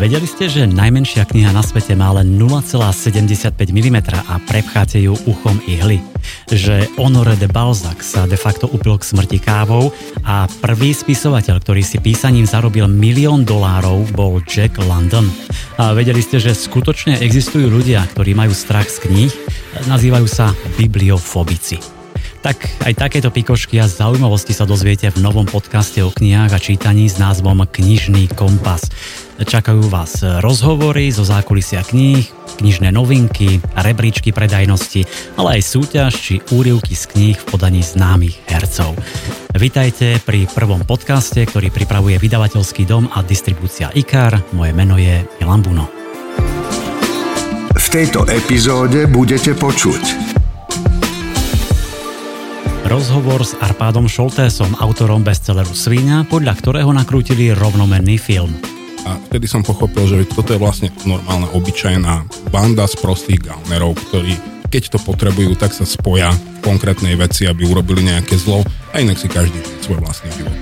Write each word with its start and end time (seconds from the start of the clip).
Vedeli 0.00 0.24
ste, 0.24 0.48
že 0.48 0.64
najmenšia 0.64 1.28
kniha 1.28 1.52
na 1.52 1.60
svete 1.60 1.92
má 1.92 2.08
len 2.16 2.40
0,75 2.40 3.52
mm 3.52 3.98
a 4.32 4.40
prepcháte 4.48 4.96
ju 4.96 5.12
uchom 5.28 5.60
ihly? 5.68 6.00
Že 6.48 6.88
Honoré 6.96 7.36
de 7.36 7.44
Balzac 7.44 8.00
sa 8.00 8.24
de 8.24 8.40
facto 8.40 8.64
upil 8.72 8.96
k 8.96 9.04
smrti 9.04 9.36
kávou 9.44 9.92
a 10.24 10.48
prvý 10.64 10.96
spisovateľ, 10.96 11.60
ktorý 11.60 11.84
si 11.84 12.00
písaním 12.00 12.48
zarobil 12.48 12.88
milión 12.88 13.44
dolárov, 13.44 14.08
bol 14.16 14.40
Jack 14.48 14.80
London. 14.80 15.28
A 15.76 15.92
vedeli 15.92 16.24
ste, 16.24 16.40
že 16.40 16.56
skutočne 16.56 17.20
existujú 17.20 17.68
ľudia, 17.68 18.00
ktorí 18.16 18.32
majú 18.32 18.56
strach 18.56 18.88
z 18.88 19.04
kníh? 19.04 19.32
Nazývajú 19.84 20.24
sa 20.24 20.56
bibliofobici. 20.80 21.76
Tak 22.40 22.88
aj 22.88 22.96
takéto 22.96 23.28
pikošky 23.28 23.76
a 23.76 23.84
zaujímavosti 23.84 24.56
sa 24.56 24.64
dozviete 24.64 25.12
v 25.12 25.20
novom 25.20 25.44
podcaste 25.44 26.00
o 26.00 26.08
knihách 26.08 26.56
a 26.56 26.62
čítaní 26.72 27.04
s 27.04 27.20
názvom 27.20 27.68
Knižný 27.68 28.32
kompas. 28.32 28.88
Čakajú 29.40 29.88
vás 29.88 30.20
rozhovory 30.44 31.08
zo 31.08 31.24
zákulisia 31.24 31.80
kníh, 31.80 32.28
knižné 32.60 32.92
novinky, 32.92 33.64
rebríčky 33.72 34.36
predajnosti, 34.36 35.08
ale 35.40 35.56
aj 35.56 35.62
súťaž 35.64 36.12
či 36.12 36.34
úrivky 36.52 36.92
z 36.92 37.04
kníh 37.08 37.36
v 37.40 37.48
podaní 37.48 37.80
známych 37.80 38.36
hercov. 38.52 38.92
Vitajte 39.56 40.20
pri 40.28 40.44
prvom 40.44 40.84
podcaste, 40.84 41.40
ktorý 41.40 41.72
pripravuje 41.72 42.20
vydavateľský 42.20 42.84
dom 42.84 43.08
a 43.08 43.24
distribúcia 43.24 43.88
IKAR. 43.96 44.44
Moje 44.52 44.76
meno 44.76 45.00
je 45.00 45.24
Milan 45.40 45.64
Buno. 45.64 45.88
V 47.72 47.86
tejto 47.88 48.28
epizóde 48.28 49.08
budete 49.08 49.56
počuť 49.56 50.30
Rozhovor 52.84 53.46
s 53.46 53.56
Arpádom 53.56 54.04
Šoltésom, 54.04 54.76
autorom 54.76 55.24
bestselleru 55.24 55.72
Svíňa, 55.72 56.28
podľa 56.28 56.54
ktorého 56.60 56.90
nakrútili 56.92 57.54
rovnomenný 57.56 58.20
film. 58.20 58.79
A 59.08 59.16
vtedy 59.30 59.48
som 59.48 59.64
pochopil, 59.64 60.04
že 60.06 60.28
toto 60.28 60.52
je 60.52 60.60
vlastne 60.60 60.88
normálna, 61.08 61.48
obyčajná 61.56 62.48
banda 62.52 62.84
z 62.84 62.96
prostých 63.00 63.40
gaunerov, 63.48 63.96
ktorí 63.96 64.60
keď 64.70 64.94
to 64.94 64.98
potrebujú, 65.02 65.58
tak 65.58 65.74
sa 65.74 65.82
spoja 65.82 66.30
v 66.30 66.58
konkrétnej 66.62 67.18
veci, 67.18 67.50
aby 67.50 67.66
urobili 67.66 68.06
nejaké 68.06 68.38
zlo 68.38 68.62
a 68.94 69.02
inak 69.02 69.18
si 69.18 69.26
každý 69.26 69.58
svoj 69.82 69.98
vlastný 69.98 70.30
život. 70.38 70.54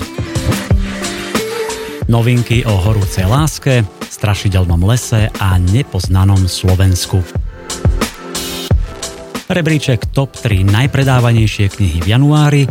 Novinky 2.08 2.64
o 2.64 2.72
horúcej 2.72 3.28
láske, 3.28 3.84
strašidelnom 4.08 4.80
lese 4.88 5.28
a 5.28 5.60
nepoznanom 5.60 6.40
Slovensku. 6.48 7.20
Rebríček 9.52 10.08
top 10.16 10.32
3 10.40 10.64
najpredávanejšie 10.64 11.68
knihy 11.68 12.00
v 12.00 12.08
januári. 12.08 12.64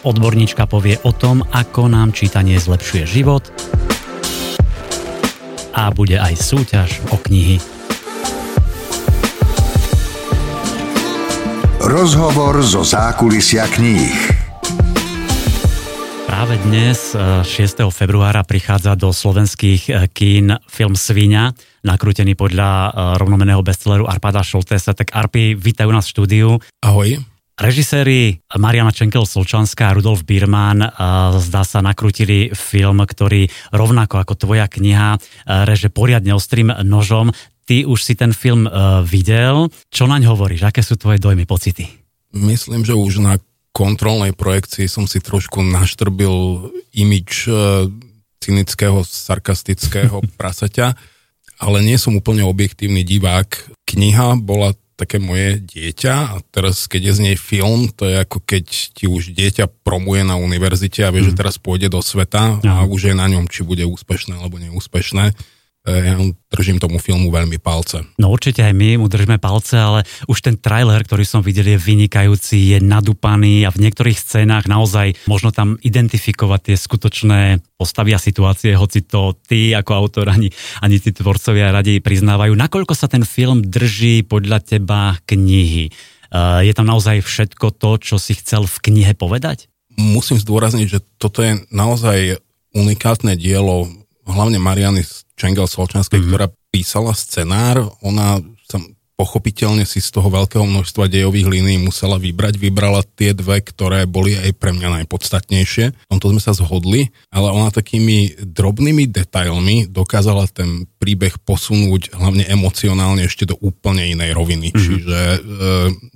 Odborníčka 0.00 0.64
povie 0.64 0.96
o 1.04 1.12
tom, 1.12 1.44
ako 1.52 1.92
nám 1.92 2.16
čítanie 2.16 2.56
zlepšuje 2.56 3.04
život. 3.04 3.52
A 5.76 5.92
bude 5.92 6.16
aj 6.16 6.34
súťaž 6.40 7.04
o 7.12 7.20
knihy. 7.20 7.60
Rozhovor 11.84 12.64
zo 12.64 12.80
zákulisia 12.80 13.68
kníh. 13.68 14.40
Práve 16.24 16.56
dnes, 16.64 17.12
6. 17.12 17.48
Eh, 17.52 17.92
februára, 17.92 18.40
prichádza 18.46 18.96
do 18.96 19.12
slovenských 19.12 19.82
eh, 19.92 20.08
kín 20.08 20.56
film 20.64 20.96
Svíňa 20.96 21.52
nakrútený 21.80 22.36
podľa 22.36 22.68
uh, 22.68 22.90
rovnomeného 23.16 23.64
bestselleru 23.64 24.04
Arpada 24.04 24.44
Šoltesa. 24.44 24.92
Tak 24.92 25.16
Arpi, 25.16 25.56
vítajú 25.56 25.88
nás 25.88 26.04
v 26.08 26.12
štúdiu. 26.12 26.48
Ahoj. 26.84 27.29
Režiséri 27.60 28.40
Mariana 28.56 28.88
Čenkel-Solčanská 28.88 29.92
a 29.92 29.94
Rudolf 29.94 30.24
Birman 30.24 30.80
uh, 30.80 31.36
zdá 31.36 31.60
sa 31.60 31.84
nakrútili 31.84 32.48
film, 32.56 33.04
ktorý 33.04 33.52
rovnako 33.68 34.24
ako 34.24 34.34
tvoja 34.40 34.64
kniha 34.64 35.20
uh, 35.20 35.68
reže 35.68 35.92
poriadne 35.92 36.32
ostrým 36.32 36.72
nožom. 36.72 37.36
Ty 37.68 37.84
už 37.84 38.00
si 38.00 38.18
ten 38.18 38.34
film 38.34 38.66
videl. 39.06 39.70
Čo 39.94 40.10
naň 40.10 40.26
hovoríš? 40.26 40.66
Aké 40.66 40.82
sú 40.82 40.98
tvoje 40.98 41.22
dojmy, 41.22 41.46
pocity? 41.46 41.86
Myslím, 42.34 42.82
že 42.82 42.98
už 42.98 43.22
na 43.22 43.38
kontrolnej 43.70 44.34
projekcii 44.34 44.90
som 44.90 45.06
si 45.06 45.22
trošku 45.22 45.62
naštrbil 45.62 46.66
imič 46.90 47.46
cynického, 48.42 49.06
sarkastického 49.06 50.18
prasaťa 50.34 50.98
ale 51.60 51.84
nie 51.84 52.00
som 52.00 52.16
úplne 52.16 52.40
objektívny 52.40 53.04
divák. 53.04 53.68
Kniha 53.84 54.40
bola 54.40 54.72
také 55.00 55.16
moje 55.16 55.56
dieťa 55.64 56.36
a 56.36 56.36
teraz, 56.52 56.84
keď 56.84 57.08
je 57.08 57.16
z 57.16 57.20
nej 57.32 57.36
film, 57.40 57.88
to 57.88 58.04
je 58.04 58.20
ako 58.20 58.44
keď 58.44 58.64
ti 58.92 59.08
už 59.08 59.32
dieťa 59.32 59.72
promuje 59.80 60.20
na 60.20 60.36
univerzite 60.36 61.00
a 61.08 61.08
vie, 61.08 61.24
mm. 61.24 61.32
že 61.32 61.38
teraz 61.40 61.56
pôjde 61.56 61.88
do 61.88 62.04
sveta 62.04 62.60
a 62.60 62.84
už 62.84 63.10
je 63.10 63.14
na 63.16 63.24
ňom, 63.32 63.48
či 63.48 63.64
bude 63.64 63.88
úspešné 63.88 64.36
alebo 64.36 64.60
neúspešné. 64.60 65.32
E, 65.80 65.96
ja 65.96 66.12
držím 66.52 66.76
tomu 66.76 67.00
filmu 67.00 67.32
veľmi 67.32 67.56
palce. 67.56 68.04
No 68.20 68.28
určite 68.28 68.60
aj 68.60 68.76
my 68.76 69.00
mu 69.00 69.08
držíme 69.08 69.40
palce, 69.40 69.80
ale 69.80 70.04
už 70.28 70.44
ten 70.44 70.60
trailer, 70.60 71.00
ktorý 71.00 71.24
som 71.24 71.40
videl, 71.40 71.72
je 71.72 71.80
vynikajúci, 71.80 72.76
je 72.76 72.78
nadúpaný 72.84 73.64
a 73.64 73.72
v 73.72 73.88
niektorých 73.88 74.20
scénách 74.20 74.68
naozaj 74.68 75.16
možno 75.24 75.56
tam 75.56 75.80
identifikovať 75.80 76.60
tie 76.68 76.76
skutočné 76.76 77.40
postavy 77.80 78.12
a 78.12 78.20
situácie, 78.20 78.76
hoci 78.76 79.08
to 79.08 79.32
ty 79.48 79.72
ako 79.72 79.92
autor 79.96 80.28
ani, 80.28 80.52
ani 80.84 81.00
tí 81.00 81.16
tvorcovia 81.16 81.72
radi 81.72 82.04
priznávajú. 82.04 82.52
Nakoľko 82.52 82.92
sa 82.92 83.08
ten 83.08 83.24
film 83.24 83.64
drží 83.64 84.28
podľa 84.28 84.60
teba 84.60 85.16
knihy? 85.24 85.88
E, 85.88 85.90
je 86.60 86.72
tam 86.76 86.92
naozaj 86.92 87.24
všetko 87.24 87.72
to, 87.80 87.96
čo 87.96 88.16
si 88.20 88.36
chcel 88.36 88.68
v 88.68 88.76
knihe 88.84 89.16
povedať? 89.16 89.72
Musím 89.96 90.36
zdôrazniť, 90.36 90.86
že 90.92 91.00
toto 91.16 91.40
je 91.40 91.56
naozaj 91.72 92.36
unikátne 92.76 93.32
dielo 93.34 93.88
hlavne 94.28 94.60
Mariany 94.62 95.02
Čengel 95.40 95.64
Solčanskej, 95.64 96.20
mm-hmm. 96.20 96.30
ktorá 96.36 96.46
písala 96.68 97.16
scenár. 97.16 97.88
Ona 98.04 98.44
sa 98.68 98.76
pochopiteľne 99.20 99.84
si 99.84 100.00
z 100.00 100.16
toho 100.16 100.32
veľkého 100.32 100.64
množstva 100.64 101.12
dejových 101.12 101.44
línií 101.44 101.76
musela 101.80 102.16
vybrať. 102.16 102.56
Vybrala 102.56 103.04
tie 103.04 103.36
dve, 103.36 103.60
ktoré 103.60 104.08
boli 104.08 104.36
aj 104.36 104.56
pre 104.56 104.72
mňa 104.72 105.04
najpodstatnejšie. 105.04 105.84
V 105.92 106.08
tomto 106.08 106.32
sme 106.32 106.40
sa 106.40 106.56
zhodli, 106.56 107.12
ale 107.28 107.52
ona 107.52 107.68
takými 107.68 108.40
drobnými 108.40 109.04
detailmi 109.08 109.88
dokázala 109.92 110.48
ten 110.48 110.88
príbeh 111.00 111.40
posunúť 111.48 112.12
hlavne 112.12 112.44
emocionálne 112.44 113.24
ešte 113.24 113.48
do 113.48 113.56
úplne 113.64 114.12
inej 114.12 114.36
roviny. 114.36 114.68
Mm-hmm. 114.68 114.84
Čiže 114.84 115.18
e, 115.18 115.38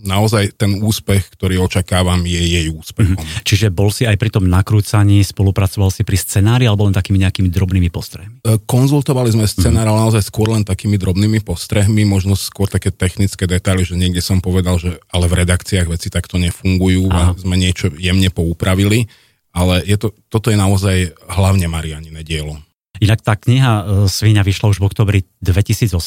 naozaj 0.04 0.60
ten 0.60 0.84
úspech, 0.84 1.32
ktorý 1.32 1.64
očakávam, 1.64 2.20
je 2.28 2.36
jej 2.36 2.68
úspechom. 2.68 3.16
Mm-hmm. 3.16 3.48
Čiže 3.48 3.72
bol 3.72 3.88
si 3.88 4.04
aj 4.04 4.20
pri 4.20 4.28
tom 4.28 4.44
nakrúcaní, 4.44 5.24
spolupracoval 5.24 5.88
si 5.88 6.04
pri 6.04 6.20
scenári 6.20 6.68
alebo 6.68 6.84
len 6.84 6.92
takými 6.92 7.16
nejakými 7.24 7.48
drobnými 7.48 7.88
postrehmi? 7.88 8.44
E, 8.44 8.60
konzultovali 8.68 9.32
sme 9.32 9.48
scenár, 9.48 9.88
mm-hmm. 9.88 9.96
ale 9.96 10.04
naozaj 10.04 10.22
skôr 10.28 10.52
len 10.52 10.68
takými 10.68 11.00
drobnými 11.00 11.40
postrehmi, 11.40 12.04
možno 12.04 12.36
skôr 12.36 12.68
také 12.68 12.92
technické 12.92 13.48
detaily, 13.48 13.88
že 13.88 13.96
niekde 13.96 14.20
som 14.20 14.44
povedal, 14.44 14.76
že 14.76 15.00
ale 15.08 15.32
v 15.32 15.48
redakciách 15.48 15.88
veci 15.88 16.12
takto 16.12 16.36
nefungujú 16.36 17.08
Aha. 17.08 17.32
a 17.32 17.40
sme 17.40 17.56
niečo 17.56 17.88
jemne 17.96 18.28
poupravili, 18.28 19.08
ale 19.56 19.80
je 19.88 19.96
to, 19.96 20.12
toto 20.28 20.52
je 20.52 20.60
naozaj 20.60 21.16
hlavne 21.32 21.72
Marianine 21.72 22.20
dielo. 22.20 22.60
Inak 23.03 23.27
tá 23.27 23.34
kniha 23.34 23.72
e, 23.75 23.82
Svíňa 24.06 24.47
vyšla 24.47 24.71
už 24.71 24.78
v 24.78 24.87
oktobri 24.87 25.21
2018, 25.43 25.99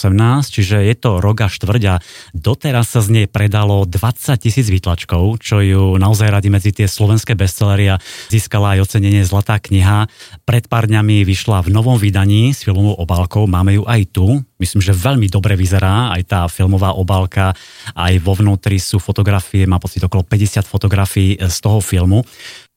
čiže 0.47 0.79
je 0.87 0.95
to 0.95 1.19
rok 1.19 1.43
a 1.43 1.51
štvrť 1.51 1.99
doteraz 2.31 2.95
sa 2.95 3.03
z 3.03 3.09
nej 3.11 3.27
predalo 3.27 3.83
20 3.83 4.39
tisíc 4.39 4.71
výtlačkov, 4.71 5.43
čo 5.43 5.59
ju 5.59 5.99
naozaj 5.99 6.31
radi 6.31 6.47
medzi 6.47 6.71
tie 6.71 6.87
slovenské 6.87 7.35
bestsellery 7.35 7.91
a 7.91 8.01
získala 8.31 8.79
aj 8.79 8.87
ocenenie 8.87 9.27
Zlatá 9.27 9.59
kniha. 9.59 10.07
Pred 10.47 10.71
pár 10.71 10.87
dňami 10.87 11.27
vyšla 11.27 11.59
v 11.67 11.75
novom 11.75 11.99
vydaní 11.99 12.55
s 12.55 12.63
filmovou 12.63 12.95
obálkou, 13.03 13.51
máme 13.51 13.75
ju 13.75 13.83
aj 13.83 14.01
tu. 14.15 14.39
Myslím, 14.57 14.81
že 14.81 14.95
veľmi 14.95 15.27
dobre 15.27 15.59
vyzerá 15.59 16.15
aj 16.15 16.21
tá 16.23 16.41
filmová 16.47 16.95
obálka, 16.95 17.51
aj 17.93 18.13
vo 18.23 18.33
vnútri 18.33 18.79
sú 18.79 18.97
fotografie, 18.97 19.67
má 19.67 19.77
pocit 19.77 20.01
okolo 20.01 20.23
50 20.23 20.63
fotografií 20.65 21.35
z 21.35 21.57
toho 21.59 21.83
filmu. 21.83 22.23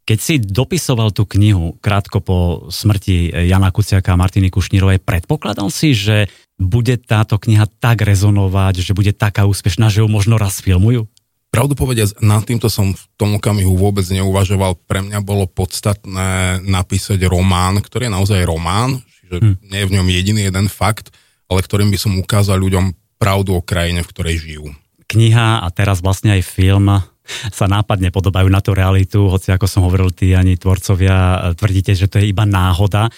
Keď 0.09 0.19
si 0.19 0.35
dopisoval 0.43 1.15
tú 1.15 1.29
knihu 1.29 1.79
krátko 1.79 2.19
po 2.19 2.37
smrti 2.73 3.31
Jana 3.47 3.71
Kuciaka 3.71 4.17
a 4.17 4.21
Martiny 4.21 4.51
Kušnírovej, 4.51 4.99
predpokladal 5.05 5.71
si, 5.71 5.95
že 5.95 6.27
bude 6.61 7.01
táto 7.01 7.41
kniha 7.41 7.65
tak 7.81 8.05
rezonovať, 8.05 8.85
že 8.85 8.93
bude 8.93 9.17
taká 9.17 9.49
úspešná, 9.49 9.89
že 9.89 10.05
ju 10.05 10.09
možno 10.11 10.37
raz 10.37 10.61
filmujú? 10.61 11.09
Pravdu 11.51 11.75
povediac, 11.75 12.15
nad 12.23 12.47
týmto 12.47 12.71
som 12.71 12.95
v 12.95 13.03
tom 13.19 13.35
okamihu 13.35 13.75
vôbec 13.75 14.07
neuvažoval. 14.07 14.79
Pre 14.87 15.03
mňa 15.03 15.19
bolo 15.19 15.51
podstatné 15.51 16.63
napísať 16.63 17.19
román, 17.27 17.83
ktorý 17.83 18.07
je 18.07 18.15
naozaj 18.15 18.47
román, 18.47 19.03
čiže 19.03 19.37
hm. 19.43 19.55
nie 19.67 19.79
je 19.83 19.89
v 19.91 19.95
ňom 19.99 20.07
jediný 20.07 20.41
jeden 20.47 20.67
fakt, 20.71 21.11
ale 21.51 21.67
ktorým 21.67 21.91
by 21.91 21.99
som 21.99 22.15
ukázal 22.23 22.55
ľuďom 22.63 22.95
pravdu 23.19 23.59
o 23.59 23.67
krajine, 23.67 24.07
v 24.07 24.11
ktorej 24.15 24.37
žijú. 24.39 24.71
Kniha 25.11 25.67
a 25.67 25.69
teraz 25.75 25.99
vlastne 25.99 26.39
aj 26.39 26.47
film 26.47 27.03
sa 27.51 27.67
nápadne 27.71 28.11
podobajú 28.11 28.49
na 28.51 28.61
tú 28.61 28.75
realitu, 28.75 29.27
hoci 29.27 29.55
ako 29.55 29.67
som 29.67 29.87
hovoril, 29.87 30.11
tí 30.15 30.35
ani 30.35 30.59
tvorcovia 30.59 31.17
e, 31.17 31.39
tvrdíte, 31.57 31.93
že 31.97 32.11
to 32.11 32.21
je 32.21 32.31
iba 32.31 32.45
náhoda. 32.45 33.09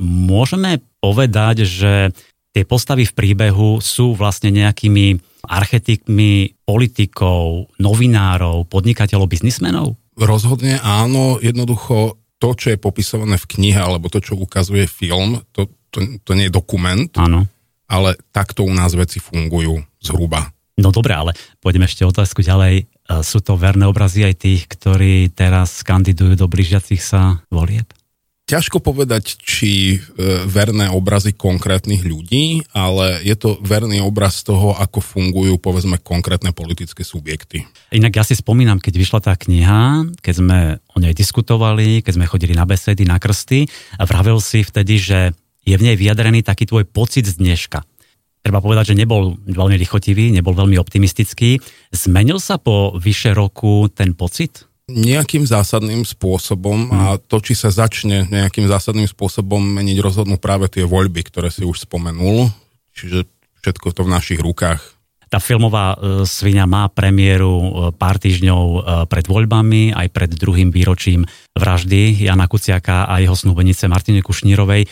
Môžeme 0.00 0.82
povedať, 0.98 1.64
že 1.68 2.10
tie 2.52 2.64
postavy 2.66 3.06
v 3.06 3.14
príbehu 3.14 3.78
sú 3.78 4.18
vlastne 4.18 4.50
nejakými 4.50 5.20
archetypmi 5.46 6.58
politikov, 6.66 7.70
novinárov, 7.78 8.66
podnikateľov, 8.66 9.30
biznismenov? 9.30 9.94
Rozhodne 10.18 10.82
áno, 10.82 11.38
jednoducho 11.38 12.18
to, 12.42 12.54
čo 12.54 12.74
je 12.74 12.78
popisované 12.78 13.38
v 13.38 13.46
knihe, 13.46 13.78
alebo 13.78 14.10
to, 14.10 14.18
čo 14.18 14.38
ukazuje 14.38 14.86
film, 14.90 15.42
to, 15.54 15.70
to, 15.90 16.18
to 16.22 16.32
nie 16.34 16.50
je 16.50 16.54
dokument, 16.54 17.10
áno. 17.18 17.46
ale 17.90 18.18
takto 18.30 18.66
u 18.66 18.72
nás 18.74 18.94
veci 18.94 19.18
fungujú 19.22 19.78
zhruba. 20.02 20.50
No 20.78 20.94
dobre, 20.94 21.10
ale 21.10 21.34
pôjdeme 21.58 21.90
ešte 21.90 22.06
otázku 22.06 22.42
ďalej. 22.46 22.86
Sú 23.24 23.40
to 23.40 23.56
verné 23.56 23.88
obrazy 23.88 24.28
aj 24.28 24.34
tých, 24.36 24.62
ktorí 24.68 25.32
teraz 25.32 25.80
kandidujú 25.80 26.36
do 26.36 26.46
blížiacich 26.46 27.00
sa 27.00 27.40
volieb? 27.48 27.88
Ťažko 28.48 28.80
povedať, 28.80 29.36
či 29.44 29.96
e, 29.96 29.98
verné 30.48 30.88
obrazy 30.88 31.36
konkrétnych 31.36 32.00
ľudí, 32.00 32.64
ale 32.72 33.20
je 33.20 33.36
to 33.36 33.60
verný 33.60 34.00
obraz 34.00 34.40
toho, 34.40 34.72
ako 34.72 35.04
fungujú, 35.04 35.60
povedzme, 35.60 36.00
konkrétne 36.00 36.56
politické 36.56 37.04
subjekty. 37.04 37.68
Inak 37.92 38.16
ja 38.16 38.24
si 38.24 38.32
spomínam, 38.32 38.80
keď 38.80 38.94
vyšla 38.96 39.20
tá 39.20 39.36
kniha, 39.36 40.08
keď 40.24 40.34
sme 40.40 40.58
o 40.80 40.96
nej 40.96 41.12
diskutovali, 41.12 42.00
keď 42.00 42.12
sme 42.16 42.24
chodili 42.24 42.56
na 42.56 42.64
besedy, 42.64 43.04
na 43.04 43.20
krsty, 43.20 43.68
a 44.00 44.08
vravel 44.08 44.40
si 44.40 44.64
vtedy, 44.64 44.96
že 44.96 45.36
je 45.68 45.76
v 45.76 45.84
nej 45.84 46.00
vyjadrený 46.00 46.40
taký 46.40 46.64
tvoj 46.64 46.88
pocit 46.88 47.28
z 47.28 47.36
dneška. 47.36 47.84
Treba 48.48 48.64
povedať, 48.64 48.96
že 48.96 49.00
nebol 49.04 49.36
veľmi 49.44 49.76
lichotivý, 49.76 50.32
nebol 50.32 50.56
veľmi 50.56 50.80
optimistický. 50.80 51.60
Zmenil 51.92 52.40
sa 52.40 52.56
po 52.56 52.96
vyše 52.96 53.36
roku 53.36 53.92
ten 53.92 54.16
pocit? 54.16 54.64
nejakým 54.88 55.44
zásadným 55.44 56.00
spôsobom 56.00 56.88
a 56.88 57.20
hmm. 57.20 57.28
to, 57.28 57.44
či 57.44 57.52
sa 57.52 57.68
začne 57.68 58.24
nejakým 58.32 58.64
zásadným 58.72 59.04
spôsobom 59.04 59.60
meniť, 59.60 60.00
rozhodnú 60.00 60.40
práve 60.40 60.72
tie 60.72 60.88
voľby, 60.88 61.28
ktoré 61.28 61.52
si 61.52 61.60
už 61.60 61.84
spomenul. 61.84 62.48
Čiže 62.96 63.28
všetko 63.60 63.92
to 63.92 64.08
v 64.08 64.12
našich 64.16 64.40
rukách. 64.40 64.80
Tá 65.28 65.44
filmová 65.44 65.92
e, 65.92 65.96
svinia 66.24 66.64
má 66.64 66.88
premiéru 66.88 67.52
e, 67.52 67.70
pár 67.92 68.16
týždňov 68.16 68.64
e, 68.64 68.78
pred 69.12 69.28
voľbami, 69.28 69.92
aj 69.92 70.08
pred 70.08 70.32
druhým 70.32 70.72
výročím 70.72 71.28
vraždy 71.52 72.24
Jana 72.24 72.48
Kuciaka 72.48 73.04
a 73.04 73.20
jeho 73.20 73.36
snúbenice 73.36 73.92
Martine 73.92 74.24
Kušnírovej. 74.24 74.88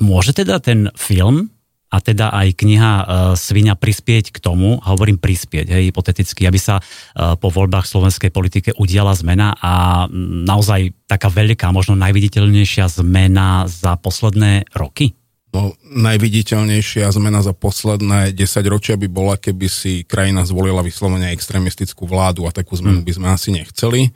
Môže 0.00 0.32
teda 0.32 0.56
ten 0.56 0.88
film 0.96 1.53
a 1.94 2.02
teda 2.02 2.34
aj 2.34 2.58
kniha 2.58 2.92
uh, 2.98 3.04
Svinia 3.38 3.78
prispieť 3.78 4.34
k 4.34 4.42
tomu, 4.42 4.82
a 4.82 4.90
hovorím 4.90 5.22
prispieť, 5.22 5.70
hej, 5.70 5.94
hypoteticky, 5.94 6.42
aby 6.50 6.58
sa 6.58 6.82
uh, 6.82 7.38
po 7.38 7.54
voľbách 7.54 7.86
slovenskej 7.86 8.34
politike 8.34 8.74
udiala 8.74 9.14
zmena 9.14 9.54
a 9.62 10.04
naozaj 10.42 10.90
taká 11.06 11.30
veľká, 11.30 11.70
možno 11.70 11.94
najviditeľnejšia 11.94 12.90
zmena 12.90 13.70
za 13.70 13.94
posledné 13.94 14.66
roky? 14.74 15.14
No, 15.54 15.70
najviditeľnejšia 15.86 17.06
zmena 17.14 17.38
za 17.38 17.54
posledné 17.54 18.34
10 18.34 18.42
ročia 18.66 18.98
by 18.98 19.06
bola, 19.06 19.38
keby 19.38 19.70
si 19.70 20.02
krajina 20.02 20.42
zvolila 20.42 20.82
vyslovene 20.82 21.30
extrémistickú 21.30 22.10
vládu 22.10 22.50
a 22.50 22.50
takú 22.50 22.74
zmenu 22.74 23.00
mm. 23.00 23.06
by 23.06 23.12
sme 23.14 23.26
asi 23.30 23.48
nechceli. 23.54 24.10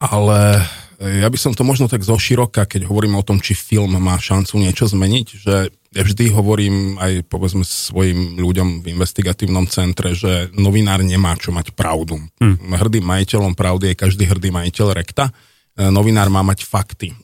Ale 0.00 0.64
ja 1.00 1.28
by 1.28 1.36
som 1.36 1.52
to 1.52 1.68
možno 1.68 1.84
tak 1.84 2.00
zoširoka, 2.00 2.64
keď 2.64 2.88
hovoríme 2.88 3.12
o 3.20 3.24
tom, 3.24 3.44
či 3.44 3.52
film 3.52 3.92
má 4.00 4.16
šancu 4.16 4.56
niečo 4.56 4.88
zmeniť, 4.88 5.26
že 5.36 5.68
ja 5.90 6.02
vždy 6.06 6.30
hovorím 6.30 7.02
aj 7.02 7.26
povedzme 7.26 7.66
svojim 7.66 8.38
ľuďom 8.38 8.86
v 8.86 8.94
investigatívnom 8.94 9.66
centre, 9.66 10.14
že 10.14 10.46
novinár 10.54 11.02
nemá 11.02 11.34
čo 11.34 11.50
mať 11.50 11.74
pravdu. 11.74 12.22
Hmm. 12.38 12.54
Hrdým 12.62 13.02
majiteľom 13.02 13.58
pravdy 13.58 13.92
je 13.92 13.98
každý 13.98 14.24
hrdý 14.30 14.54
majiteľ 14.54 14.86
rekta. 14.94 15.34
E, 15.74 15.90
novinár 15.90 16.30
má 16.30 16.46
mať 16.46 16.62
fakty. 16.62 17.10
E, 17.10 17.16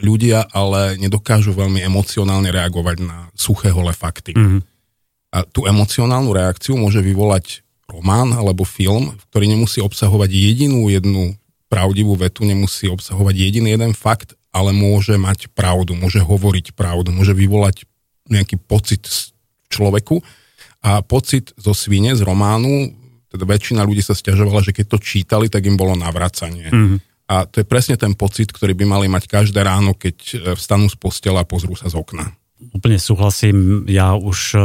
ľudia 0.00 0.48
ale 0.48 0.96
nedokážu 0.96 1.52
veľmi 1.52 1.84
emocionálne 1.84 2.48
reagovať 2.48 2.96
na 3.04 3.28
suché 3.36 3.68
holé 3.68 3.92
fakty. 3.92 4.32
Hmm. 4.32 4.64
A 5.36 5.44
tú 5.44 5.68
emocionálnu 5.68 6.32
reakciu 6.32 6.80
môže 6.80 7.04
vyvolať 7.04 7.60
román 7.84 8.32
alebo 8.32 8.64
film, 8.64 9.12
ktorý 9.28 9.44
nemusí 9.44 9.84
obsahovať 9.84 10.32
jedinú 10.32 10.88
jednu 10.88 11.36
pravdivú 11.68 12.16
vetu, 12.16 12.48
nemusí 12.48 12.88
obsahovať 12.88 13.34
jediný 13.36 13.76
jeden 13.76 13.92
fakt, 13.92 14.32
ale 14.56 14.72
môže 14.72 15.20
mať 15.20 15.52
pravdu, 15.52 15.92
môže 15.92 16.24
hovoriť 16.24 16.72
pravdu, 16.72 17.12
môže 17.12 17.36
vyvolať 17.36 17.84
nejaký 18.30 18.58
pocit 18.60 19.06
človeku 19.70 20.22
a 20.86 21.02
pocit 21.02 21.50
zo 21.58 21.74
svine, 21.74 22.14
z 22.14 22.22
románu, 22.22 22.94
teda 23.30 23.44
väčšina 23.44 23.82
ľudí 23.82 24.00
sa 24.00 24.14
stiažovala, 24.14 24.62
že 24.62 24.72
keď 24.72 24.86
to 24.96 24.98
čítali, 25.02 25.46
tak 25.50 25.66
im 25.66 25.74
bolo 25.74 25.98
navracanie. 25.98 26.70
Mm-hmm. 26.70 26.98
A 27.26 27.42
to 27.44 27.58
je 27.58 27.66
presne 27.66 27.98
ten 27.98 28.14
pocit, 28.14 28.54
ktorý 28.54 28.78
by 28.78 28.86
mali 28.86 29.06
mať 29.10 29.26
každé 29.26 29.58
ráno, 29.66 29.98
keď 29.98 30.16
e, 30.16 30.34
vstanú 30.54 30.86
z 30.86 30.94
postela 30.94 31.42
a 31.42 31.48
pozrú 31.48 31.74
sa 31.74 31.90
z 31.90 31.98
okna. 31.98 32.30
Úplne 32.56 32.96
súhlasím, 32.96 33.84
ja 33.84 34.16
už 34.16 34.56
e, 34.56 34.60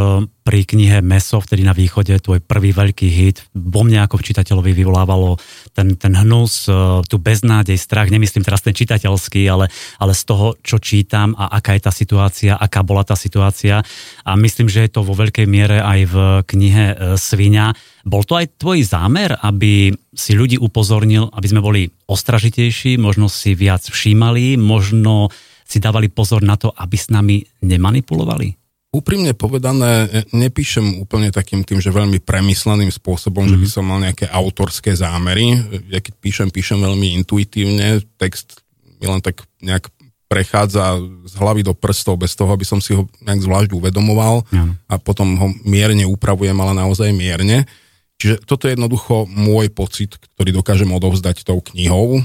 pri 0.47 0.63
knihe 0.63 1.03
Meso, 1.03 1.43
vtedy 1.43 1.67
na 1.67 1.75
východe, 1.75 2.15
tvoj 2.23 2.39
prvý 2.39 2.71
veľký 2.71 3.03
hit, 3.11 3.43
vo 3.51 3.83
mne 3.83 3.99
ako 4.07 4.23
čitateľovi 4.23 4.71
vyvolávalo 4.71 5.35
ten, 5.75 5.99
ten 5.99 6.15
hnus, 6.15 6.71
e, 6.71 7.03
tu 7.03 7.19
beznádej, 7.19 7.75
strach, 7.75 8.07
nemyslím 8.07 8.47
teraz 8.47 8.63
ten 8.63 8.71
čitateľský, 8.71 9.43
ale, 9.51 9.67
ale 9.99 10.15
z 10.15 10.23
toho, 10.23 10.55
čo 10.63 10.79
čítam 10.79 11.35
a 11.35 11.51
aká 11.51 11.75
je 11.75 11.83
tá 11.83 11.91
situácia, 11.91 12.55
aká 12.55 12.79
bola 12.79 13.03
tá 13.03 13.19
situácia. 13.19 13.83
A 14.23 14.31
myslím, 14.39 14.71
že 14.71 14.87
je 14.87 14.91
to 14.95 15.03
vo 15.03 15.11
veľkej 15.11 15.43
miere 15.51 15.83
aj 15.83 15.99
v 16.07 16.15
knihe 16.47 16.85
e, 16.95 17.19
Svinia. 17.19 17.75
Bol 18.07 18.23
to 18.23 18.39
aj 18.39 18.55
tvoj 18.55 18.87
zámer, 18.87 19.35
aby 19.43 19.91
si 20.15 20.31
ľudí 20.31 20.55
upozornil, 20.55 21.27
aby 21.35 21.47
sme 21.51 21.59
boli 21.59 21.91
ostražitejší, 22.07 22.95
možno 22.95 23.27
si 23.27 23.51
viac 23.51 23.83
všímali, 23.83 24.55
možno 24.55 25.27
si 25.71 25.79
dávali 25.79 26.11
pozor 26.11 26.43
na 26.43 26.59
to, 26.59 26.75
aby 26.75 26.99
s 26.99 27.07
nami 27.07 27.39
nemanipulovali? 27.63 28.59
Úprimne 28.91 29.31
povedané, 29.31 30.11
nepíšem 30.35 30.99
úplne 30.99 31.31
takým 31.31 31.63
tým, 31.63 31.79
že 31.79 31.95
veľmi 31.95 32.19
premysleným 32.19 32.91
spôsobom, 32.91 33.47
mm-hmm. 33.47 33.55
že 33.55 33.61
by 33.63 33.67
mhm. 33.71 33.75
som 33.79 33.83
mal 33.87 33.99
nejaké 34.03 34.27
autorské 34.27 34.91
zámery. 34.91 35.63
Ja 35.87 36.03
keď 36.03 36.13
píšem, 36.19 36.47
píšem 36.51 36.83
veľmi 36.83 37.15
intuitívne, 37.23 38.03
text 38.19 38.59
mi 38.99 39.07
len 39.07 39.23
tak 39.23 39.47
nejak 39.63 39.87
prechádza 40.31 40.99
z 41.27 41.33
hlavy 41.39 41.63
do 41.67 41.75
prstov 41.75 42.15
bez 42.19 42.35
toho, 42.39 42.51
aby 42.55 42.63
som 42.63 42.79
si 42.79 42.95
ho 42.95 43.03
nejak 43.19 43.43
zvlášť 43.43 43.69
uvedomoval 43.75 44.47
mm. 44.47 44.87
a 44.87 44.95
potom 44.95 45.35
ho 45.35 45.47
mierne 45.67 46.07
upravujem, 46.07 46.55
ale 46.55 46.71
naozaj 46.71 47.11
mierne. 47.11 47.67
Čiže 48.15 48.47
toto 48.47 48.67
je 48.67 48.79
jednoducho 48.79 49.27
môj 49.27 49.67
pocit, 49.75 50.15
ktorý 50.35 50.55
dokážem 50.55 50.87
odovzdať 50.87 51.43
tou 51.43 51.59
knihou. 51.59 52.23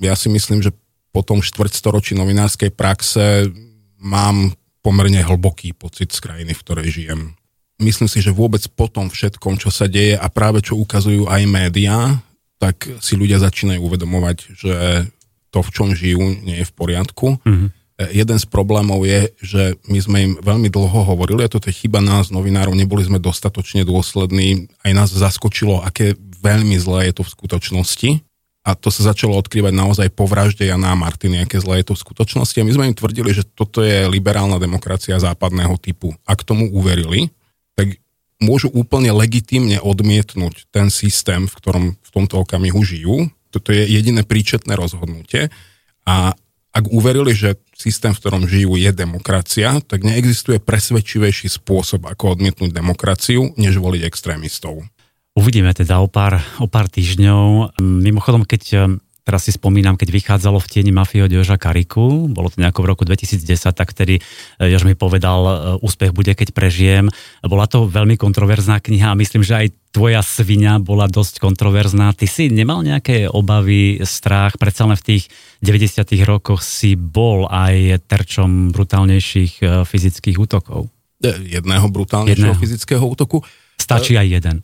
Ja 0.00 0.16
si 0.16 0.32
myslím, 0.32 0.64
že 0.64 0.72
po 1.10 1.26
tom 1.26 1.42
štvrťstoročí 1.42 2.14
novinárskej 2.14 2.70
praxe 2.70 3.50
mám 3.98 4.54
pomerne 4.80 5.20
hlboký 5.20 5.76
pocit 5.76 6.08
z 6.14 6.22
krajiny, 6.22 6.56
v 6.56 6.62
ktorej 6.64 6.88
žijem. 6.88 7.20
Myslím 7.80 8.08
si, 8.08 8.20
že 8.20 8.32
vôbec 8.32 8.60
po 8.72 8.88
tom 8.88 9.08
všetkom, 9.08 9.56
čo 9.60 9.72
sa 9.72 9.88
deje 9.88 10.16
a 10.16 10.26
práve 10.28 10.60
čo 10.64 10.76
ukazujú 10.76 11.28
aj 11.28 11.42
médiá, 11.48 12.20
tak 12.60 12.88
si 13.00 13.16
ľudia 13.16 13.40
začínajú 13.40 13.80
uvedomovať, 13.80 14.36
že 14.52 14.74
to, 15.48 15.64
v 15.64 15.70
čom 15.72 15.88
žijú, 15.96 16.20
nie 16.44 16.60
je 16.60 16.68
v 16.68 16.76
poriadku. 16.76 17.40
Mm-hmm. 17.40 17.68
Jeden 18.16 18.38
z 18.40 18.46
problémov 18.48 19.04
je, 19.04 19.28
že 19.44 19.62
my 19.84 19.98
sme 20.00 20.18
im 20.24 20.32
veľmi 20.40 20.72
dlho 20.72 21.04
hovorili, 21.12 21.44
a 21.44 21.52
toto 21.52 21.68
je 21.68 21.76
chyba 21.84 22.00
nás, 22.00 22.32
novinárov, 22.32 22.72
neboli 22.72 23.04
sme 23.04 23.20
dostatočne 23.20 23.84
dôslední, 23.84 24.72
aj 24.84 24.92
nás 24.96 25.08
zaskočilo, 25.12 25.84
aké 25.84 26.16
veľmi 26.40 26.80
zlé 26.80 27.12
je 27.12 27.20
to 27.20 27.22
v 27.28 27.32
skutočnosti 27.36 28.10
a 28.60 28.76
to 28.76 28.92
sa 28.92 29.12
začalo 29.12 29.40
odkrývať 29.40 29.72
naozaj 29.72 30.08
po 30.12 30.28
vražde 30.28 30.68
Jana 30.68 30.92
a 30.92 31.00
Martiny, 31.00 31.40
aké 31.40 31.56
zlé 31.56 31.80
je 31.80 31.92
to 31.92 31.94
v 31.96 32.04
skutočnosti. 32.04 32.60
A 32.60 32.66
my 32.68 32.72
sme 32.76 32.88
im 32.92 32.96
tvrdili, 32.96 33.32
že 33.32 33.48
toto 33.48 33.80
je 33.80 34.04
liberálna 34.04 34.60
demokracia 34.60 35.16
západného 35.16 35.80
typu. 35.80 36.12
Ak 36.28 36.44
tomu 36.44 36.68
uverili, 36.68 37.32
tak 37.72 37.96
môžu 38.36 38.68
úplne 38.68 39.16
legitimne 39.16 39.80
odmietnúť 39.80 40.68
ten 40.68 40.92
systém, 40.92 41.48
v 41.48 41.54
ktorom 41.56 41.84
v 41.96 42.10
tomto 42.12 42.44
okamihu 42.44 42.84
žijú. 42.84 43.32
Toto 43.48 43.72
je 43.72 43.80
jediné 43.88 44.28
príčetné 44.28 44.76
rozhodnutie. 44.76 45.48
A 46.04 46.36
ak 46.70 46.84
uverili, 46.92 47.32
že 47.32 47.56
systém, 47.74 48.12
v 48.12 48.20
ktorom 48.20 48.44
žijú, 48.44 48.76
je 48.76 48.92
demokracia, 48.92 49.80
tak 49.80 50.04
neexistuje 50.04 50.60
presvedčivejší 50.60 51.48
spôsob, 51.48 52.06
ako 52.06 52.36
odmietnúť 52.36 52.76
demokraciu, 52.76 53.56
než 53.56 53.80
voliť 53.80 54.04
extrémistov. 54.04 54.84
Uvidíme 55.40 55.72
teda 55.72 56.04
o 56.04 56.08
pár, 56.12 56.36
o 56.60 56.68
pár 56.68 56.92
týždňov. 56.92 57.80
Mimochodom, 57.80 58.44
keď 58.44 58.62
eh, 58.76 58.80
teraz 59.24 59.48
si 59.48 59.56
spomínam, 59.56 59.96
keď 59.96 60.12
vychádzalo 60.12 60.60
v 60.60 60.68
tieni 60.68 60.92
mafie 60.92 61.24
od 61.24 61.32
Joža 61.32 61.56
Kariku, 61.56 62.28
bolo 62.28 62.52
to 62.52 62.60
nejako 62.60 62.84
v 62.84 62.88
roku 62.92 63.02
2010, 63.08 63.48
tak 63.72 63.96
vtedy 63.96 64.20
eh, 64.20 64.68
Jož 64.68 64.84
mi 64.84 64.92
povedal, 64.92 65.40
eh, 65.40 65.52
úspech 65.80 66.12
bude, 66.12 66.36
keď 66.36 66.52
prežijem. 66.52 67.08
Bola 67.40 67.64
to 67.64 67.88
veľmi 67.88 68.20
kontroverzná 68.20 68.84
kniha 68.84 69.16
a 69.16 69.18
myslím, 69.18 69.40
že 69.40 69.64
aj 69.64 69.66
tvoja 69.96 70.20
svinia 70.20 70.76
bola 70.76 71.08
dosť 71.08 71.40
kontroverzná. 71.40 72.12
Ty 72.12 72.28
si 72.28 72.52
nemal 72.52 72.84
nejaké 72.84 73.24
obavy, 73.24 74.04
strach, 74.04 74.60
predsa 74.60 74.84
len 74.84 75.00
v 75.00 75.16
tých 75.16 75.32
90 75.64 76.04
rokoch 76.28 76.60
si 76.60 77.00
bol 77.00 77.48
aj 77.48 78.04
terčom 78.04 78.76
brutálnejších 78.76 79.88
fyzických 79.88 80.36
útokov. 80.36 80.92
Jedného 81.24 81.88
brutálnejšieho 81.88 82.56
Jedného. 82.56 82.60
fyzického 82.60 83.04
útoku. 83.04 83.40
Stačí 83.80 84.12
aj 84.20 84.28
jeden. 84.28 84.56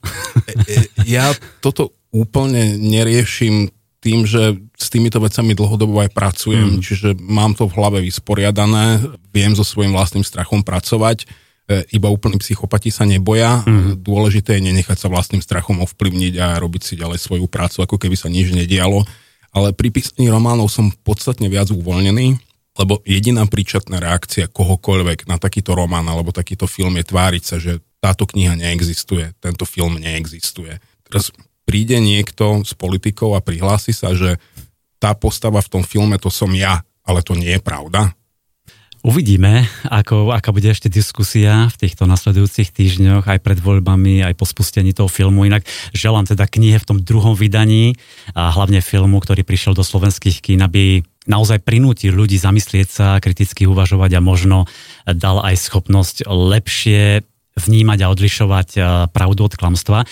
E, 0.44 0.52
e, 0.68 0.85
ja 1.08 1.32
toto 1.64 1.96
úplne 2.12 2.76
neriešim 2.76 3.73
tým, 4.04 4.23
že 4.28 4.54
s 4.76 4.87
týmito 4.92 5.18
vecami 5.18 5.56
dlhodobo 5.56 6.04
aj 6.04 6.14
pracujem, 6.14 6.78
mm. 6.78 6.82
čiže 6.85 7.08
mám 7.18 7.56
to 7.58 7.66
v 7.66 7.75
hlave 7.75 7.99
vysporiadané, 8.04 9.02
viem 9.35 9.56
so 9.56 9.66
svojím 9.66 9.96
vlastným 9.96 10.23
strachom 10.23 10.62
pracovať. 10.62 11.26
iba 11.90 12.06
úplní 12.06 12.38
psychopati 12.38 12.94
sa 12.94 13.02
neboja. 13.02 13.66
Mm. 13.66 13.99
Dôležité 13.99 14.61
je 14.61 14.70
nenechať 14.70 15.02
sa 15.02 15.08
vlastným 15.11 15.42
strachom 15.42 15.82
ovplyvniť 15.82 16.35
a 16.38 16.61
robiť 16.62 16.82
si 16.87 16.94
ďalej 16.94 17.18
svoju 17.18 17.50
prácu, 17.50 17.82
ako 17.82 17.96
keby 17.99 18.14
sa 18.14 18.30
nič 18.30 18.54
nedialo. 18.54 19.02
Ale 19.56 19.75
pri 19.75 19.90
písaní 19.90 20.30
románov 20.30 20.70
som 20.70 20.92
podstatne 21.02 21.50
viac 21.50 21.73
uvoľnený, 21.73 22.38
lebo 22.76 23.00
jediná 23.08 23.49
príčetná 23.49 23.96
reakcia 23.99 24.52
kohokoľvek 24.52 25.25
na 25.26 25.40
takýto 25.40 25.73
román 25.73 26.04
alebo 26.06 26.28
takýto 26.30 26.68
film 26.68 27.00
je 27.00 27.04
tváriť 27.08 27.42
sa, 27.42 27.56
že 27.56 27.80
táto 28.00 28.29
kniha 28.29 28.55
neexistuje, 28.59 29.35
tento 29.41 29.65
film 29.65 29.99
neexistuje. 29.99 30.79
Teraz 31.07 31.33
príde 31.67 31.99
niekto 31.99 32.62
s 32.62 32.76
politikou 32.76 33.35
a 33.35 33.43
prihlási 33.43 33.91
sa, 33.91 34.15
že 34.15 34.38
tá 34.97 35.12
postava 35.12 35.61
v 35.61 35.71
tom 35.71 35.83
filme 35.83 36.17
to 36.17 36.31
som 36.31 36.50
ja, 36.55 36.83
ale 37.05 37.21
to 37.21 37.37
nie 37.37 37.53
je 37.57 37.62
pravda 37.62 38.17
Uvidíme, 39.07 39.71
ako, 39.87 40.35
aká 40.35 40.50
bude 40.50 40.67
ešte 40.67 40.91
diskusia 40.91 41.71
v 41.71 41.79
týchto 41.79 42.11
nasledujúcich 42.11 42.75
týždňoch, 42.75 43.31
aj 43.31 43.38
pred 43.38 43.55
voľbami, 43.62 44.26
aj 44.26 44.35
po 44.35 44.43
spustení 44.43 44.91
toho 44.99 45.07
filmu. 45.07 45.47
Inak 45.47 45.62
želám 45.95 46.26
teda 46.26 46.43
knihe 46.50 46.75
v 46.83 46.88
tom 46.91 46.99
druhom 46.99 47.38
vydaní 47.38 47.95
a 48.35 48.50
hlavne 48.50 48.83
filmu, 48.83 49.23
ktorý 49.23 49.47
prišiel 49.47 49.79
do 49.79 49.87
slovenských 49.87 50.43
kín, 50.43 50.59
aby 50.59 51.07
naozaj 51.31 51.62
prinútil 51.62 52.19
ľudí 52.19 52.35
zamyslieť 52.35 52.88
sa, 52.91 53.23
kriticky 53.23 53.71
uvažovať 53.71 54.19
a 54.19 54.26
možno 54.26 54.67
dal 55.07 55.38
aj 55.38 55.55
schopnosť 55.55 56.26
lepšie 56.26 57.23
vnímať 57.57 57.99
a 58.05 58.11
odlišovať 58.13 58.69
pravdu 59.17 59.49
od 59.49 59.55
klamstva. 59.57 60.05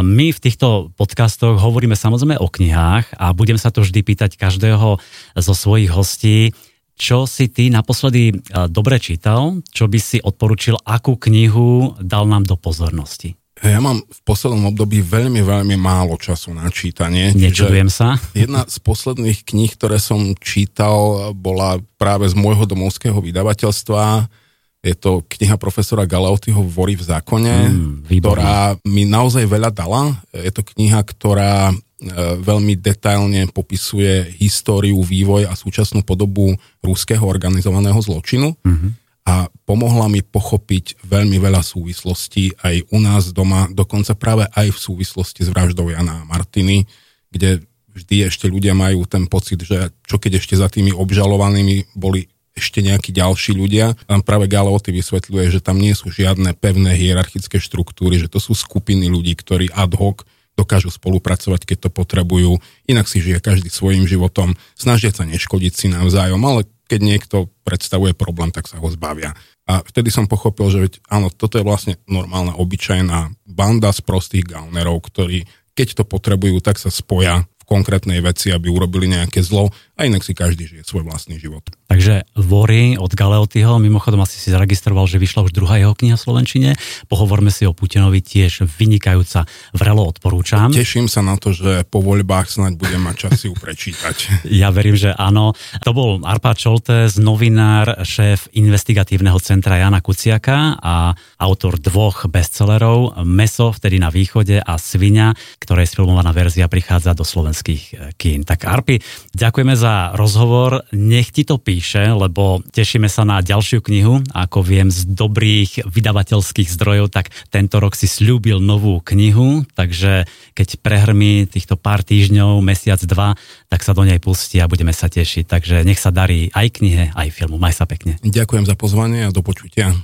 My 0.00 0.26
v 0.32 0.42
týchto 0.42 0.90
podcastoch 0.96 1.60
hovoríme 1.60 1.92
samozrejme 1.92 2.40
o 2.40 2.48
knihách 2.48 3.20
a 3.20 3.36
budem 3.36 3.60
sa 3.60 3.68
to 3.68 3.84
vždy 3.84 4.00
pýtať 4.00 4.40
každého 4.40 4.96
zo 5.36 5.54
svojich 5.54 5.92
hostí, 5.92 6.56
čo 7.00 7.24
si 7.24 7.48
ty 7.48 7.72
naposledy 7.72 8.28
e, 8.28 8.34
dobre 8.68 9.00
čítal, 9.00 9.64
čo 9.72 9.88
by 9.88 9.96
si 9.96 10.20
odporučil, 10.20 10.76
akú 10.84 11.16
knihu 11.16 11.96
dal 11.96 12.28
nám 12.28 12.44
do 12.44 12.60
pozornosti? 12.60 13.40
Ja 13.64 13.80
mám 13.80 14.04
v 14.04 14.20
poslednom 14.24 14.68
období 14.72 15.00
veľmi, 15.00 15.40
veľmi 15.40 15.76
málo 15.80 16.20
času 16.20 16.52
na 16.52 16.68
čítanie. 16.68 17.32
Nečudujem 17.32 17.88
sa. 17.92 18.20
Jedna 18.36 18.68
z 18.68 18.76
posledných 18.80 19.44
kníh, 19.44 19.72
ktoré 19.76 20.00
som 20.00 20.32
čítal, 20.40 21.32
bola 21.36 21.80
práve 22.00 22.28
z 22.28 22.36
môjho 22.36 22.64
domovského 22.64 23.20
vydavateľstva. 23.20 24.32
Je 24.80 24.96
to 24.96 25.20
kniha 25.28 25.60
profesora 25.60 26.08
Galeotyho 26.08 26.64
Vory 26.64 26.96
v 26.96 27.04
zákone, 27.04 27.56
mm, 27.68 28.08
ktorá 28.08 28.80
mi 28.88 29.04
naozaj 29.04 29.44
veľa 29.44 29.68
dala. 29.68 30.16
Je 30.32 30.48
to 30.48 30.64
kniha, 30.64 31.04
ktorá 31.04 31.72
E, 32.00 32.40
veľmi 32.40 32.80
detailne 32.80 33.44
popisuje 33.52 34.40
históriu, 34.40 34.96
vývoj 35.04 35.44
a 35.44 35.52
súčasnú 35.52 36.00
podobu 36.00 36.56
rúského 36.80 37.20
organizovaného 37.20 38.00
zločinu 38.00 38.56
mm-hmm. 38.56 38.90
a 39.28 39.52
pomohla 39.68 40.08
mi 40.08 40.24
pochopiť 40.24 41.04
veľmi 41.04 41.36
veľa 41.36 41.60
súvislostí 41.60 42.56
aj 42.64 42.88
u 42.88 43.04
nás 43.04 43.36
doma, 43.36 43.68
dokonca 43.68 44.16
práve 44.16 44.48
aj 44.48 44.72
v 44.72 44.78
súvislosti 44.80 45.44
s 45.44 45.52
vraždou 45.52 45.92
Jana 45.92 46.24
a 46.24 46.28
Martiny, 46.32 46.88
kde 47.28 47.68
vždy 47.92 48.32
ešte 48.32 48.48
ľudia 48.48 48.72
majú 48.72 49.04
ten 49.04 49.28
pocit, 49.28 49.60
že 49.60 49.92
čo 50.00 50.16
keď 50.16 50.40
ešte 50.40 50.56
za 50.56 50.72
tými 50.72 50.96
obžalovanými 50.96 52.00
boli 52.00 52.32
ešte 52.60 52.84
nejakí 52.84 53.10
ďalší 53.10 53.56
ľudia. 53.56 53.96
Tam 54.04 54.20
práve 54.20 54.46
Galeoty 54.46 54.92
vysvetľuje, 54.92 55.58
že 55.58 55.64
tam 55.64 55.80
nie 55.80 55.96
sú 55.96 56.12
žiadne 56.12 56.52
pevné 56.60 56.92
hierarchické 56.94 57.56
štruktúry, 57.56 58.20
že 58.20 58.28
to 58.28 58.36
sú 58.38 58.52
skupiny 58.52 59.08
ľudí, 59.08 59.32
ktorí 59.34 59.72
ad 59.72 59.96
hoc 59.96 60.28
dokážu 60.54 60.92
spolupracovať, 60.92 61.64
keď 61.64 61.88
to 61.88 61.90
potrebujú, 61.90 62.60
inak 62.84 63.08
si 63.08 63.24
žije 63.24 63.40
každý 63.40 63.72
svojim 63.72 64.04
životom, 64.04 64.60
snažia 64.76 65.08
sa 65.08 65.24
neškodiť 65.24 65.72
si 65.72 65.86
navzájom, 65.88 66.42
ale 66.44 66.68
keď 66.84 67.00
niekto 67.00 67.36
predstavuje 67.64 68.12
problém, 68.12 68.52
tak 68.52 68.68
sa 68.68 68.76
ho 68.76 68.88
zbavia. 68.92 69.32
A 69.64 69.80
vtedy 69.80 70.10
som 70.10 70.26
pochopil, 70.26 70.66
že 70.68 70.78
veď, 70.82 70.92
áno, 71.06 71.30
toto 71.30 71.56
je 71.56 71.64
vlastne 71.64 71.94
normálna, 72.10 72.58
obyčajná 72.58 73.32
banda 73.46 73.94
z 73.94 74.02
prostých 74.04 74.44
gaunerov, 74.50 75.00
ktorí 75.06 75.46
keď 75.78 76.02
to 76.02 76.04
potrebujú, 76.04 76.60
tak 76.60 76.76
sa 76.76 76.92
spoja 76.92 77.46
konkrétnej 77.64 78.18
veci, 78.18 78.50
aby 78.50 78.66
urobili 78.66 79.06
nejaké 79.06 79.40
zlo 79.46 79.70
a 79.94 80.00
inak 80.02 80.26
si 80.26 80.34
každý 80.34 80.66
žije 80.66 80.82
svoj 80.82 81.06
vlastný 81.06 81.38
život. 81.38 81.62
Takže 81.90 82.22
Vory 82.38 82.94
od 82.94 83.10
Galeotyho, 83.10 83.82
mimochodom 83.82 84.22
asi 84.22 84.38
si 84.38 84.54
zaregistroval, 84.54 85.10
že 85.10 85.18
vyšla 85.18 85.50
už 85.50 85.50
druhá 85.50 85.74
jeho 85.82 85.90
kniha 85.90 86.14
v 86.14 86.22
Slovenčine. 86.22 86.70
Pohovorme 87.10 87.50
si 87.50 87.66
o 87.66 87.74
Putinovi 87.74 88.22
tiež 88.22 88.62
vynikajúca, 88.62 89.42
vrelo 89.74 90.06
odporúčam. 90.06 90.70
Teším 90.70 91.10
sa 91.10 91.26
na 91.26 91.34
to, 91.34 91.50
že 91.50 91.82
po 91.90 91.98
voľbách 91.98 92.46
snáď 92.46 92.78
budem 92.78 93.02
mať 93.02 93.26
čas 93.26 93.42
si 93.42 93.50
ju 93.50 93.58
prečítať. 93.58 94.16
ja 94.62 94.70
verím, 94.70 94.94
že 94.94 95.10
áno. 95.18 95.58
To 95.82 95.90
bol 95.90 96.22
Arpad 96.22 96.62
Čoltes, 96.62 97.18
novinár, 97.18 98.06
šéf 98.06 98.46
investigatívneho 98.54 99.42
centra 99.42 99.82
Jana 99.82 99.98
Kuciaka 99.98 100.78
a 100.78 101.10
autor 101.42 101.74
dvoch 101.82 102.30
bestsellerov 102.30 103.26
Meso 103.26 103.74
vtedy 103.74 103.98
na 103.98 104.14
východe 104.14 104.62
a 104.62 104.78
Svinia, 104.78 105.34
ktorej 105.58 105.90
sfilmovaná 105.90 106.30
verzia 106.30 106.70
prichádza 106.70 107.18
do 107.18 107.26
slovenských 107.26 108.14
kín. 108.14 108.46
Tak 108.46 108.62
Arpi, 108.62 109.02
ďakujeme 109.34 109.74
za 109.74 110.14
rozhovor. 110.14 110.86
Nech 110.94 111.34
ti 111.34 111.42
to 111.42 111.58
píše, 111.80 112.12
lebo 112.12 112.60
tešíme 112.76 113.08
sa 113.08 113.24
na 113.24 113.40
ďalšiu 113.40 113.80
knihu. 113.80 114.20
Ako 114.36 114.60
viem 114.60 114.92
z 114.92 115.08
dobrých 115.08 115.88
vydavateľských 115.88 116.68
zdrojov, 116.68 117.08
tak 117.08 117.32
tento 117.48 117.80
rok 117.80 117.96
si 117.96 118.04
slúbil 118.04 118.60
novú 118.60 119.00
knihu, 119.00 119.64
takže 119.72 120.28
keď 120.52 120.76
prehrmí 120.84 121.48
týchto 121.48 121.80
pár 121.80 122.04
týždňov, 122.04 122.60
mesiac, 122.60 123.00
dva, 123.08 123.32
tak 123.72 123.80
sa 123.80 123.96
do 123.96 124.04
nej 124.04 124.20
pustí 124.20 124.60
a 124.60 124.68
budeme 124.68 124.92
sa 124.92 125.08
tešiť. 125.08 125.48
Takže 125.48 125.80
nech 125.88 125.96
sa 125.96 126.12
darí 126.12 126.52
aj 126.52 126.68
knihe, 126.68 127.16
aj 127.16 127.32
filmu. 127.32 127.56
Maj 127.56 127.80
sa 127.80 127.88
pekne. 127.88 128.20
Ďakujem 128.20 128.68
za 128.68 128.76
pozvanie 128.76 129.24
a 129.24 129.32
do 129.32 129.40
počutia. 129.40 129.96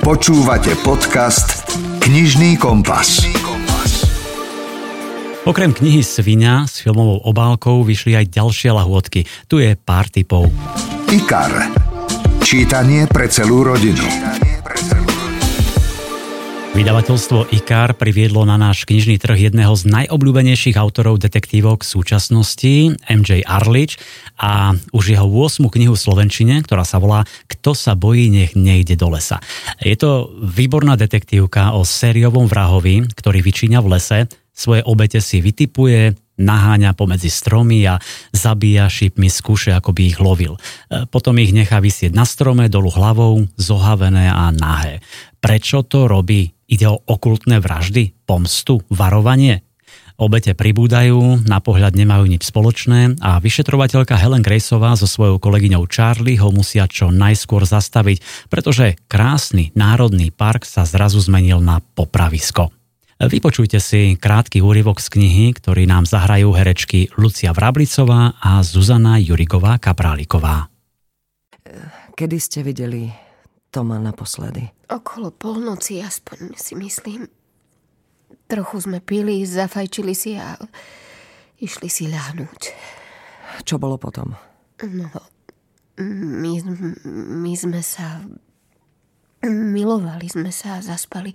Počúvate 0.00 0.72
podcast 0.80 1.68
Knižný 2.00 2.56
kompas. 2.56 3.41
Okrem 5.42 5.74
knihy 5.74 6.06
Svinia 6.06 6.70
s 6.70 6.86
filmovou 6.86 7.18
obálkou 7.26 7.82
vyšli 7.82 8.14
aj 8.14 8.30
ďalšie 8.30 8.70
lahôdky. 8.78 9.26
Tu 9.50 9.58
je 9.58 9.74
pár 9.74 10.06
typov. 10.06 10.46
IKAR. 11.10 11.66
Čítanie 12.46 13.10
pre 13.10 13.26
celú 13.26 13.66
rodinu. 13.66 14.06
Vydavateľstvo 16.78 17.50
IKAR 17.58 17.98
priviedlo 17.98 18.46
na 18.46 18.54
náš 18.54 18.86
knižný 18.86 19.18
trh 19.18 19.50
jedného 19.50 19.74
z 19.74 19.82
najobľúbenejších 19.90 20.78
autorov 20.78 21.18
detektívok 21.18 21.82
v 21.82 21.90
súčasnosti, 21.90 22.74
MJ 23.10 23.42
Arlič, 23.42 23.98
a 24.38 24.78
už 24.94 25.18
jeho 25.18 25.26
8. 25.26 25.58
knihu 25.68 25.98
v 25.98 26.02
Slovenčine, 26.06 26.62
ktorá 26.62 26.86
sa 26.86 27.02
volá 27.02 27.26
Kto 27.50 27.74
sa 27.74 27.98
bojí, 27.98 28.30
nech 28.30 28.54
nejde 28.54 28.94
do 28.94 29.10
lesa. 29.10 29.42
Je 29.82 29.98
to 29.98 30.32
výborná 30.38 30.94
detektívka 30.94 31.74
o 31.74 31.82
sériovom 31.82 32.46
vrahovi, 32.46 33.10
ktorý 33.10 33.42
vyčíňa 33.42 33.82
v 33.82 33.90
lese, 33.90 34.18
svoje 34.52 34.84
obete 34.84 35.18
si 35.18 35.40
vytipuje, 35.40 36.14
naháňa 36.40 36.96
pomedzi 36.96 37.28
stromy 37.28 37.84
a 37.84 38.00
zabíja 38.32 38.88
šipmi 38.88 39.28
z 39.28 39.38
kuše, 39.40 39.70
ako 39.72 39.92
by 39.92 40.02
ich 40.08 40.18
lovil. 40.20 40.56
E, 40.56 41.04
potom 41.08 41.36
ich 41.40 41.52
nechá 41.52 41.78
vysieť 41.78 42.12
na 42.12 42.24
strome, 42.24 42.72
dolu 42.72 42.88
hlavou, 42.92 43.44
zohavené 43.56 44.32
a 44.32 44.48
nahé. 44.52 45.04
Prečo 45.38 45.84
to 45.84 46.08
robí? 46.08 46.52
Ide 46.72 46.88
o 46.88 47.00
okultné 47.04 47.60
vraždy, 47.60 48.24
pomstu, 48.24 48.80
varovanie? 48.88 49.60
Obete 50.20 50.52
pribúdajú, 50.52 51.48
na 51.48 51.58
pohľad 51.58 51.96
nemajú 51.96 52.28
nič 52.28 52.46
spoločné 52.46 53.18
a 53.24 53.40
vyšetrovateľka 53.40 54.14
Helen 54.14 54.44
Graceová 54.44 54.94
so 54.94 55.08
svojou 55.08 55.40
kolegyňou 55.40 55.88
Charlie 55.88 56.38
ho 56.38 56.52
musia 56.52 56.86
čo 56.86 57.10
najskôr 57.10 57.64
zastaviť, 57.64 58.48
pretože 58.52 59.00
krásny 59.08 59.72
národný 59.74 60.30
park 60.30 60.68
sa 60.68 60.84
zrazu 60.84 61.18
zmenil 61.18 61.58
na 61.64 61.80
popravisko. 61.80 62.70
Vypočujte 63.22 63.78
si 63.78 64.18
krátky 64.18 64.58
úryvok 64.58 64.98
z 64.98 65.06
knihy, 65.14 65.54
ktorý 65.54 65.86
nám 65.86 66.10
zahrajú 66.10 66.58
herečky 66.58 67.06
Lucia 67.14 67.54
Vrablicová 67.54 68.34
a 68.42 68.58
Zuzana 68.66 69.14
Jurigová 69.22 69.78
Kapráliková. 69.78 70.66
Kedy 72.18 72.36
ste 72.42 72.66
videli 72.66 73.06
Toma 73.70 74.02
naposledy? 74.02 74.66
Okolo 74.90 75.30
polnoci 75.30 76.02
aspoň 76.02 76.58
si 76.58 76.74
myslím. 76.74 77.30
Trochu 78.50 78.90
sme 78.90 78.98
pili, 78.98 79.46
zafajčili 79.46 80.14
si 80.18 80.34
a 80.34 80.58
išli 81.62 81.86
si 81.86 82.10
ľahnúť. 82.10 82.62
Čo 83.62 83.78
bolo 83.78 84.02
potom? 84.02 84.34
No, 84.82 85.08
my, 86.02 86.52
my 87.38 87.52
sme 87.54 87.86
sa... 87.86 88.18
Milovali 89.46 90.26
sme 90.26 90.50
sa 90.50 90.78
a 90.78 90.84
zaspali. 90.84 91.30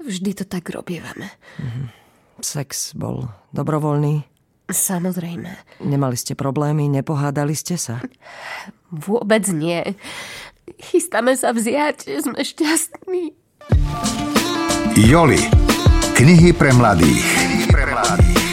Vždy 0.00 0.30
to 0.36 0.44
tak 0.44 0.68
robievame. 0.70 1.32
Mm-hmm. 1.58 1.86
Sex 2.44 2.92
bol 2.92 3.32
dobrovoľný? 3.56 4.22
Samozrejme. 4.66 5.80
Nemali 5.86 6.16
ste 6.18 6.34
problémy, 6.34 6.90
nepohádali 6.90 7.54
ste 7.54 7.78
sa? 7.78 8.02
Vôbec 8.90 9.46
nie. 9.54 9.94
Chystáme 10.82 11.38
sa 11.38 11.54
vziať, 11.54 12.10
sme 12.18 12.42
šťastní. 12.42 13.32
Joli. 15.06 15.42
Knihy 16.18 16.50
pre 16.56 16.74
mladých. 16.74 17.22
Knihy 17.22 17.64
pre 17.70 17.84
mladých. 17.86 18.45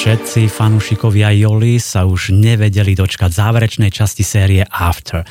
Všetci 0.00 0.48
fanúšikovia 0.48 1.28
Joli 1.36 1.76
sa 1.76 2.08
už 2.08 2.32
nevedeli 2.32 2.96
dočkať 2.96 3.36
záverečnej 3.36 3.92
časti 3.92 4.24
série 4.24 4.64
After. 4.64 5.20
E, 5.20 5.26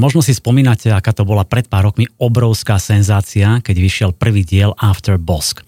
možno 0.00 0.24
si 0.24 0.32
spomínate, 0.32 0.88
aká 0.88 1.12
to 1.12 1.28
bola 1.28 1.44
pred 1.44 1.68
pár 1.68 1.92
rokmi 1.92 2.08
obrovská 2.16 2.80
senzácia, 2.80 3.60
keď 3.60 3.76
vyšiel 3.76 4.10
prvý 4.16 4.48
diel 4.48 4.72
After 4.80 5.20
Bosk. 5.20 5.60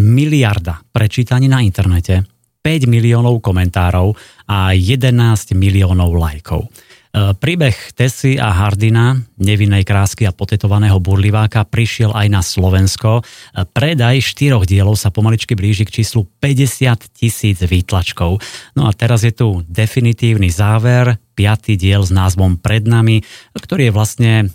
Miliarda 0.00 0.80
prečítaní 0.88 1.52
na 1.52 1.60
internete, 1.60 2.24
5 2.64 2.88
miliónov 2.88 3.44
komentárov 3.44 4.16
a 4.48 4.72
11 4.72 5.52
miliónov 5.52 6.16
lajkov. 6.16 6.72
E, 7.12 7.36
príbeh 7.36 7.76
Tesy 7.92 8.40
a 8.40 8.48
Hardina, 8.48 9.20
nevinnej 9.36 9.84
krásky 9.84 10.24
a 10.24 10.32
potetovaného 10.32 10.96
burliváka, 10.96 11.68
prišiel 11.68 12.08
aj 12.16 12.26
na 12.32 12.40
Slovensko. 12.40 13.20
E, 13.20 13.22
predaj 13.68 14.24
štyroch 14.24 14.64
dielov 14.64 14.96
sa 14.96 15.12
pomaličky 15.12 15.52
blíži 15.52 15.84
k 15.84 16.00
číslu 16.00 16.24
50 16.40 17.12
tisíc 17.12 17.60
výtlačkov. 17.60 18.40
No 18.72 18.88
a 18.88 18.96
teraz 18.96 19.28
je 19.28 19.32
tu 19.36 19.60
definitívny 19.68 20.48
záver, 20.48 21.20
piatý 21.36 21.76
diel 21.76 22.00
s 22.00 22.08
názvom 22.08 22.56
Pred 22.56 22.88
nami, 22.88 23.20
ktorý 23.52 23.92
je 23.92 23.92
vlastne 23.92 24.32
e, 24.40 24.46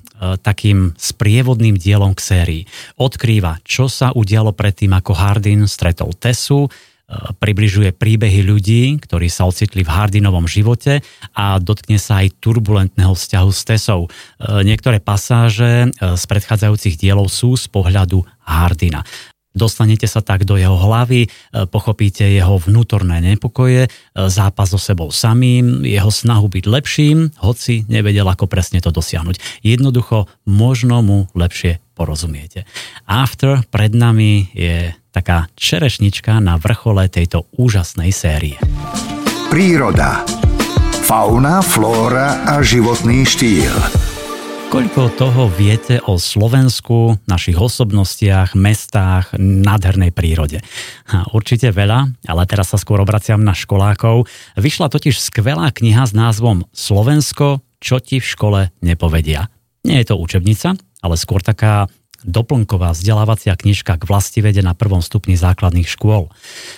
takým 0.42 0.98
sprievodným 0.98 1.78
dielom 1.78 2.18
k 2.18 2.26
sérii. 2.26 2.64
Odkrýva, 2.98 3.62
čo 3.70 3.86
sa 3.86 4.10
udialo 4.18 4.58
predtým, 4.58 4.98
ako 4.98 5.14
Hardin 5.14 5.70
stretol 5.70 6.18
Tesu, 6.18 6.66
približuje 7.40 7.96
príbehy 7.96 8.44
ľudí, 8.44 9.00
ktorí 9.00 9.32
sa 9.32 9.48
ocitli 9.48 9.88
v 9.88 9.92
Hardinovom 9.92 10.44
živote 10.44 11.00
a 11.32 11.56
dotkne 11.56 11.96
sa 11.96 12.20
aj 12.20 12.36
turbulentného 12.44 13.16
vzťahu 13.16 13.50
s 13.52 13.62
Tesou. 13.64 14.02
E, 14.06 14.10
niektoré 14.68 15.00
pasáže 15.00 15.88
e, 15.88 15.90
z 15.96 16.24
predchádzajúcich 16.28 17.00
dielov 17.00 17.32
sú 17.32 17.56
z 17.56 17.72
pohľadu 17.72 18.28
Hardina. 18.44 19.08
Dostanete 19.58 20.06
sa 20.06 20.22
tak 20.22 20.46
do 20.46 20.60
jeho 20.60 20.76
hlavy, 20.76 21.26
e, 21.26 21.30
pochopíte 21.72 22.28
jeho 22.28 22.60
vnútorné 22.60 23.24
nepokoje, 23.24 23.88
zápas 24.12 24.68
so 24.68 24.78
sebou 24.78 25.08
samým, 25.08 25.88
jeho 25.88 26.12
snahu 26.12 26.52
byť 26.52 26.66
lepším, 26.68 27.32
hoci 27.40 27.88
nevedel, 27.88 28.28
ako 28.28 28.52
presne 28.52 28.84
to 28.84 28.92
dosiahnuť. 28.92 29.64
Jednoducho, 29.64 30.28
možno 30.44 31.00
mu 31.00 31.32
lepšie 31.32 31.80
porozumiete. 31.96 32.68
After 33.08 33.64
pred 33.72 33.96
nami 33.96 34.52
je 34.52 34.92
taká 35.18 35.50
čerešnička 35.58 36.38
na 36.38 36.62
vrchole 36.62 37.10
tejto 37.10 37.50
úžasnej 37.58 38.14
série. 38.14 38.62
Príroda. 39.50 40.22
Fauna, 41.10 41.66
flóra 41.66 42.46
a 42.46 42.62
životný 42.62 43.26
štýl. 43.26 43.74
Koľko 44.68 45.16
toho 45.16 45.48
viete 45.48 46.04
o 46.04 46.20
Slovensku, 46.20 47.16
našich 47.24 47.56
osobnostiach, 47.56 48.54
mestách, 48.54 49.32
nádhernej 49.40 50.12
prírode? 50.12 50.60
Ha, 51.08 51.32
určite 51.32 51.72
veľa, 51.72 52.14
ale 52.28 52.44
teraz 52.46 52.76
sa 52.76 52.78
skôr 52.78 53.00
obraciam 53.00 53.40
na 53.40 53.56
školákov. 53.56 54.28
Vyšla 54.60 54.92
totiž 54.92 55.18
skvelá 55.18 55.72
kniha 55.72 56.04
s 56.04 56.12
názvom 56.12 56.68
Slovensko, 56.76 57.64
čo 57.80 58.04
ti 58.04 58.20
v 58.20 58.28
škole 58.28 58.62
nepovedia. 58.84 59.48
Nie 59.88 60.04
je 60.04 60.12
to 60.12 60.20
učebnica, 60.20 60.76
ale 61.00 61.16
skôr 61.16 61.40
taká 61.40 61.88
doplnková 62.26 62.96
vzdelávacia 62.96 63.54
knižka 63.54 64.00
k 64.00 64.08
vlastivede 64.08 64.66
na 64.66 64.74
prvom 64.74 65.04
stupni 65.04 65.38
základných 65.38 65.86
škôl. 65.86 66.32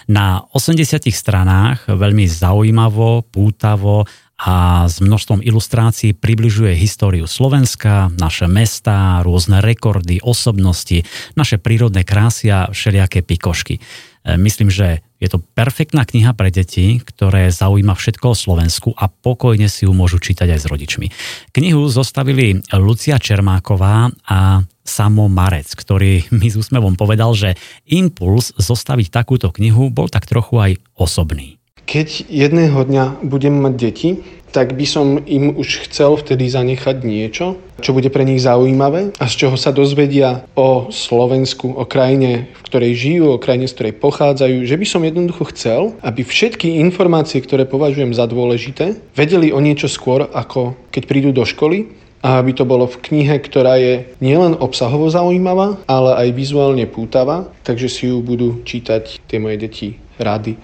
Na 0.10 0.44
80 0.52 1.08
stranách 1.12 1.88
veľmi 1.88 2.26
zaujímavo, 2.28 3.24
pútavo 3.30 4.10
a 4.40 4.88
s 4.88 5.04
množstvom 5.04 5.44
ilustrácií 5.44 6.16
približuje 6.16 6.72
históriu 6.80 7.28
Slovenska, 7.28 8.08
naše 8.16 8.48
mesta, 8.48 9.20
rôzne 9.20 9.60
rekordy, 9.60 10.24
osobnosti, 10.24 11.04
naše 11.36 11.60
prírodné 11.60 12.08
krásy 12.08 12.48
a 12.48 12.72
všelijaké 12.72 13.20
pikošky. 13.20 13.84
E, 14.24 14.40
myslím, 14.40 14.72
že 14.72 15.04
je 15.20 15.28
to 15.28 15.44
perfektná 15.44 16.08
kniha 16.08 16.32
pre 16.32 16.56
deti, 16.56 17.04
ktoré 17.04 17.52
zaujíma 17.52 17.92
všetko 18.00 18.32
o 18.32 18.40
Slovensku 18.40 18.90
a 18.96 19.12
pokojne 19.12 19.68
si 19.68 19.84
ju 19.84 19.92
môžu 19.92 20.24
čítať 20.24 20.56
aj 20.56 20.60
s 20.64 20.70
rodičmi. 20.72 21.08
Knihu 21.52 21.92
zostavili 21.92 22.64
Lucia 22.80 23.20
Čermáková 23.20 24.08
a 24.24 24.64
Samo 24.90 25.30
Marec, 25.30 25.78
ktorý 25.78 26.26
mi 26.34 26.50
s 26.50 26.58
úsmevom 26.58 26.98
povedal, 26.98 27.38
že 27.38 27.54
impuls 27.86 28.50
zostaviť 28.58 29.14
takúto 29.14 29.54
knihu 29.54 29.94
bol 29.94 30.10
tak 30.10 30.26
trochu 30.26 30.58
aj 30.58 30.72
osobný. 30.98 31.62
Keď 31.86 32.26
jedného 32.30 32.86
dňa 32.86 33.22
budem 33.26 33.66
mať 33.66 33.74
deti, 33.78 34.10
tak 34.50 34.74
by 34.74 34.86
som 34.86 35.22
im 35.30 35.54
už 35.58 35.90
chcel 35.90 36.18
vtedy 36.18 36.50
zanechať 36.50 37.06
niečo, 37.06 37.58
čo 37.82 37.94
bude 37.94 38.10
pre 38.10 38.26
nich 38.26 38.42
zaujímavé 38.42 39.14
a 39.18 39.26
z 39.30 39.46
čoho 39.46 39.58
sa 39.58 39.70
dozvedia 39.70 40.46
o 40.58 40.90
Slovensku, 40.90 41.70
o 41.70 41.86
krajine, 41.86 42.50
v 42.50 42.62
ktorej 42.66 42.94
žijú, 42.98 43.26
o 43.34 43.42
krajine, 43.42 43.70
z 43.70 43.74
ktorej 43.78 43.94
pochádzajú, 44.02 44.66
že 44.66 44.76
by 44.78 44.86
som 44.86 45.06
jednoducho 45.06 45.44
chcel, 45.54 45.82
aby 46.02 46.26
všetky 46.26 46.82
informácie, 46.82 47.42
ktoré 47.42 47.70
považujem 47.70 48.14
za 48.14 48.26
dôležité, 48.26 48.98
vedeli 49.14 49.54
o 49.54 49.62
niečo 49.62 49.86
skôr, 49.86 50.26
ako 50.34 50.74
keď 50.90 51.04
prídu 51.06 51.30
do 51.30 51.46
školy 51.46 51.94
a 52.20 52.44
aby 52.44 52.52
to 52.52 52.68
bolo 52.68 52.84
v 52.88 53.00
knihe, 53.00 53.40
ktorá 53.40 53.80
je 53.80 54.12
nielen 54.20 54.60
obsahovo 54.60 55.08
zaujímavá, 55.08 55.80
ale 55.88 56.20
aj 56.28 56.36
vizuálne 56.36 56.84
pútavá, 56.84 57.48
takže 57.64 57.88
si 57.88 58.12
ju 58.12 58.20
budú 58.20 58.60
čítať 58.68 59.24
tie 59.24 59.40
moje 59.40 59.58
deti 59.60 59.88
rady. 60.20 60.60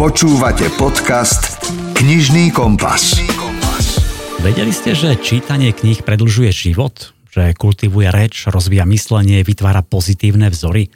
Počúvate 0.00 0.72
podcast 0.80 1.60
Knižný 1.92 2.48
kompas. 2.56 3.20
Vedeli 4.40 4.72
ste, 4.72 4.96
že 4.96 5.20
čítanie 5.20 5.68
kníh 5.76 6.00
predlžuje 6.00 6.48
život? 6.48 7.12
Že 7.30 7.54
kultivuje 7.54 8.10
reč, 8.10 8.50
rozvíja 8.50 8.82
myslenie, 8.90 9.46
vytvára 9.46 9.86
pozitívne 9.86 10.50
vzory. 10.50 10.90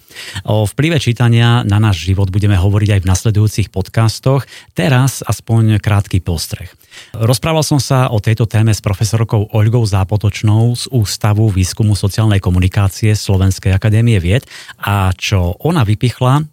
O 0.45 0.67
vplyve 0.67 0.99
čítania 0.99 1.63
na 1.63 1.79
náš 1.79 2.11
život 2.11 2.29
budeme 2.35 2.59
hovoriť 2.59 2.99
aj 2.99 3.01
v 3.03 3.11
nasledujúcich 3.11 3.69
podcastoch. 3.71 4.47
Teraz 4.75 5.23
aspoň 5.23 5.79
krátky 5.79 6.19
postreh. 6.21 6.71
Rozprával 7.15 7.63
som 7.67 7.79
sa 7.83 8.11
o 8.11 8.19
tejto 8.23 8.47
téme 8.47 8.75
s 8.75 8.83
profesorkou 8.83 9.51
Oľgou 9.51 9.87
Zápotočnou 9.87 10.75
z 10.75 10.91
Ústavu 10.91 11.51
výskumu 11.51 11.99
sociálnej 11.99 12.39
komunikácie 12.39 13.15
Slovenskej 13.15 13.75
akadémie 13.75 14.19
vied 14.19 14.47
a 14.79 15.11
čo 15.15 15.59
ona 15.63 15.83
vypichla, 15.83 16.43
e, 16.43 16.45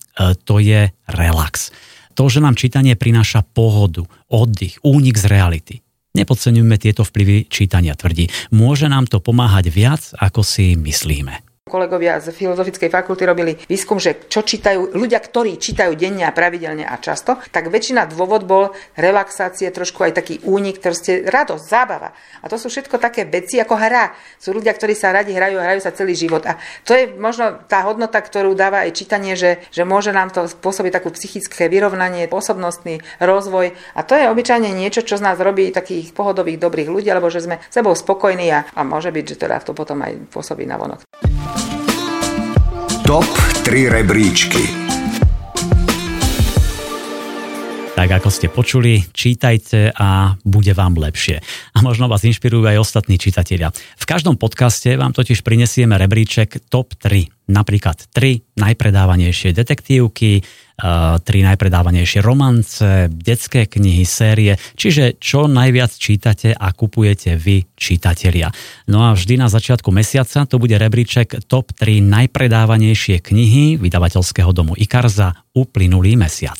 to 0.45 0.61
je 0.61 0.89
relax. 1.09 1.73
To, 2.17 2.27
že 2.27 2.43
nám 2.43 2.59
čítanie 2.59 2.93
prináša 2.99 3.41
pohodu, 3.41 4.05
oddych, 4.29 4.77
únik 4.83 5.17
z 5.17 5.25
reality. 5.31 5.75
Nepodceňujme 6.12 6.76
tieto 6.76 7.08
vplyvy 7.08 7.47
čítania, 7.47 7.95
tvrdí. 7.95 8.28
Môže 8.52 8.91
nám 8.91 9.08
to 9.08 9.24
pomáhať 9.24 9.71
viac, 9.71 10.02
ako 10.19 10.43
si 10.43 10.76
myslíme 10.76 11.50
kolegovia 11.71 12.19
z 12.19 12.36
Filozofickej 12.36 12.91
fakulty 12.91 13.23
robili 13.23 13.55
výskum, 13.55 13.95
že 13.95 14.27
čo 14.27 14.43
čítajú 14.43 14.91
ľudia, 14.91 15.23
ktorí 15.23 15.55
čítajú 15.55 15.95
denne 15.95 16.27
a 16.27 16.36
pravidelne 16.36 16.84
a 16.84 16.99
často, 16.99 17.39
tak 17.55 17.71
väčšina 17.71 18.12
dôvod 18.12 18.43
bol 18.43 18.75
relaxácie, 18.99 19.71
trošku 19.71 20.03
aj 20.03 20.19
taký 20.19 20.43
únik, 20.43 20.84
proste 20.84 21.23
radosť, 21.23 21.63
zábava. 21.63 22.12
A 22.43 22.51
to 22.51 22.60
sú 22.60 22.67
všetko 22.67 22.99
také 22.99 23.23
veci 23.23 23.63
ako 23.63 23.79
hra. 23.79 24.12
Sú 24.36 24.51
ľudia, 24.51 24.75
ktorí 24.75 24.91
sa 24.91 25.15
radi 25.15 25.31
hrajú 25.31 25.55
a 25.55 25.65
hrajú 25.71 25.79
sa 25.79 25.95
celý 25.95 26.19
život. 26.19 26.43
A 26.43 26.60
to 26.84 26.91
je 26.91 27.07
možno 27.15 27.63
tá 27.71 27.88
hodnota, 27.88 28.19
ktorú 28.19 28.51
dáva 28.51 28.84
aj 28.84 28.91
čítanie, 28.97 29.39
že, 29.39 29.63
že 29.71 29.88
môže 29.88 30.12
nám 30.12 30.36
to 30.36 30.51
spôsobiť 30.51 30.91
takú 30.91 31.15
psychické 31.15 31.71
vyrovnanie, 31.71 32.27
osobnostný 32.27 33.05
rozvoj. 33.21 33.77
A 33.93 34.01
to 34.01 34.17
je 34.17 34.25
obyčajne 34.25 34.73
niečo, 34.73 35.05
čo 35.05 35.21
z 35.21 35.23
nás 35.29 35.38
robí 35.38 35.69
takých 35.69 36.10
pohodových, 36.17 36.57
dobrých 36.57 36.89
ľudí, 36.89 37.13
alebo 37.13 37.29
že 37.29 37.45
sme 37.45 37.62
sebou 37.69 37.93
spokojní 37.93 38.49
a, 38.49 38.65
a 38.73 38.81
môže 38.81 39.13
byť, 39.13 39.25
že 39.38 39.39
teda 39.45 39.62
to 39.62 39.77
potom 39.77 40.01
aj 40.01 40.17
pôsobí 40.34 40.65
na 40.65 40.81
vonok. 40.81 41.05
Top 43.05 43.25
3 43.63 43.89
rebríčky 43.89 44.80
Tak 47.91 48.08
ako 48.08 48.30
ste 48.34 48.47
počuli, 48.49 49.04
čítajte 49.13 49.93
a 49.93 50.34
bude 50.41 50.73
vám 50.73 50.97
lepšie. 50.97 51.43
A 51.75 51.86
možno 51.86 52.10
vás 52.10 52.25
inšpirujú 52.25 52.65
aj 52.65 52.82
ostatní 52.82 53.19
čitatelia. 53.21 53.69
V 53.75 54.06
každom 54.10 54.41
podcaste 54.41 54.95
vám 54.97 55.13
totiž 55.13 55.45
prinesieme 55.45 55.99
rebríček 55.99 56.65
top 56.71 56.97
3. 56.97 57.51
Napríklad 57.51 58.10
3 58.15 58.58
najpredávanejšie 58.58 59.54
detektívky, 59.54 60.41
tri 61.21 61.39
najpredávanejšie 61.45 62.25
romance, 62.25 63.12
detské 63.12 63.69
knihy, 63.69 64.01
série, 64.01 64.58
čiže 64.73 65.21
čo 65.21 65.45
najviac 65.45 65.93
čítate 65.93 66.58
a 66.58 66.73
kupujete 66.73 67.38
vy, 67.38 67.69
čitatelia. 67.77 68.49
No 68.89 69.06
a 69.06 69.13
vždy 69.13 69.38
na 69.38 69.45
začiatku 69.51 69.93
mesiaca 69.93 70.49
to 70.49 70.58
bude 70.58 70.73
rebríček 70.73 71.45
top 71.45 71.75
3 71.77 72.01
najpredávanejšie 72.01 73.21
knihy 73.21 73.77
vydavateľského 73.77 74.49
domu 74.56 74.73
IKAR 74.73 75.06
za 75.06 75.38
uplynulý 75.54 76.17
mesiac. 76.17 76.58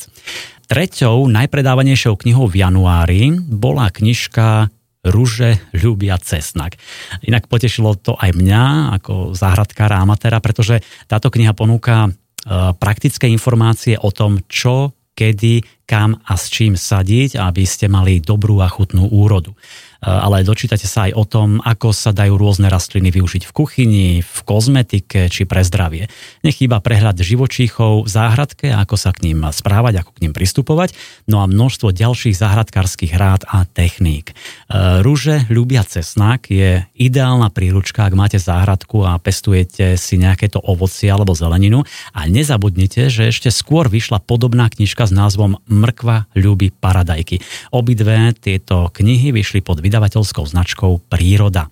Treťou 0.72 1.28
najpredávanejšou 1.28 2.16
knihou 2.16 2.48
v 2.48 2.64
januári 2.64 3.36
bola 3.36 3.92
knižka 3.92 4.72
Ruže 5.04 5.60
ľubia 5.76 6.16
cesnak. 6.16 6.80
Inak 7.28 7.50
potešilo 7.50 7.92
to 8.00 8.16
aj 8.16 8.32
mňa 8.32 8.96
ako 8.96 9.36
záhradkára 9.36 10.00
amatéra, 10.00 10.40
pretože 10.40 10.80
táto 11.10 11.28
kniha 11.28 11.52
ponúka 11.52 12.08
E, 12.42 12.74
praktické 12.74 13.30
informácie 13.30 13.94
o 13.94 14.10
tom, 14.10 14.42
čo, 14.50 14.90
kedy, 15.14 15.62
kam 15.86 16.18
a 16.26 16.34
s 16.34 16.50
čím 16.50 16.74
sadiť, 16.74 17.38
aby 17.38 17.62
ste 17.62 17.86
mali 17.86 18.18
dobrú 18.18 18.58
a 18.58 18.66
chutnú 18.66 19.06
úrodu. 19.06 19.54
Eh, 20.02 20.10
ale 20.10 20.42
dočítate 20.42 20.90
sa 20.90 21.06
aj 21.06 21.12
o 21.14 21.22
tom, 21.22 21.62
ako 21.62 21.94
sa 21.94 22.10
dajú 22.10 22.34
rôzne 22.34 22.66
rastliny 22.66 23.14
využiť 23.14 23.46
v 23.46 23.52
kuchyni, 23.54 24.08
v 24.18 24.38
kozmetike 24.42 25.30
či 25.30 25.46
pre 25.46 25.62
zdravie. 25.62 26.10
Nechýba 26.42 26.82
prehľad 26.82 27.22
živočíchov 27.22 28.02
v 28.02 28.10
záhradke, 28.10 28.66
ako 28.74 28.98
sa 28.98 29.14
k 29.14 29.30
ním 29.30 29.46
správať, 29.46 30.02
ako 30.02 30.10
k 30.18 30.22
ním 30.26 30.34
pristupovať, 30.34 30.98
no 31.30 31.38
a 31.38 31.46
množstvo 31.46 31.94
ďalších 31.94 32.34
záhradkárskych 32.34 33.14
rád 33.14 33.46
a 33.46 33.62
techník. 33.62 34.34
Eh, 34.34 35.06
rúže 35.06 35.46
ľubia 35.54 35.86
cesnak 35.86 36.50
je 36.50 36.82
ideálna 36.98 37.54
príručka, 37.54 38.02
ak 38.02 38.18
máte 38.18 38.42
záhradku 38.42 39.06
a 39.06 39.22
pestujete 39.22 39.94
si 39.94 40.18
nejaké 40.18 40.50
to 40.50 40.58
ovocie 40.58 41.06
alebo 41.06 41.38
zeleninu 41.38 41.86
a 42.10 42.26
nezabudnite, 42.26 43.06
že 43.06 43.30
ešte 43.30 43.54
skôr 43.54 43.86
vyšla 43.86 44.18
podobná 44.18 44.66
knižka 44.66 45.06
s 45.06 45.14
názvom 45.14 45.62
Mrkva 45.70 46.26
ľúbi 46.34 46.74
paradajky. 46.74 47.38
Obidve 47.70 48.34
tieto 48.34 48.90
knihy 48.90 49.30
vyšli 49.30 49.62
pod 49.62 49.78
vydavateľskou 49.92 50.48
značkou 50.48 51.04
Príroda. 51.12 51.68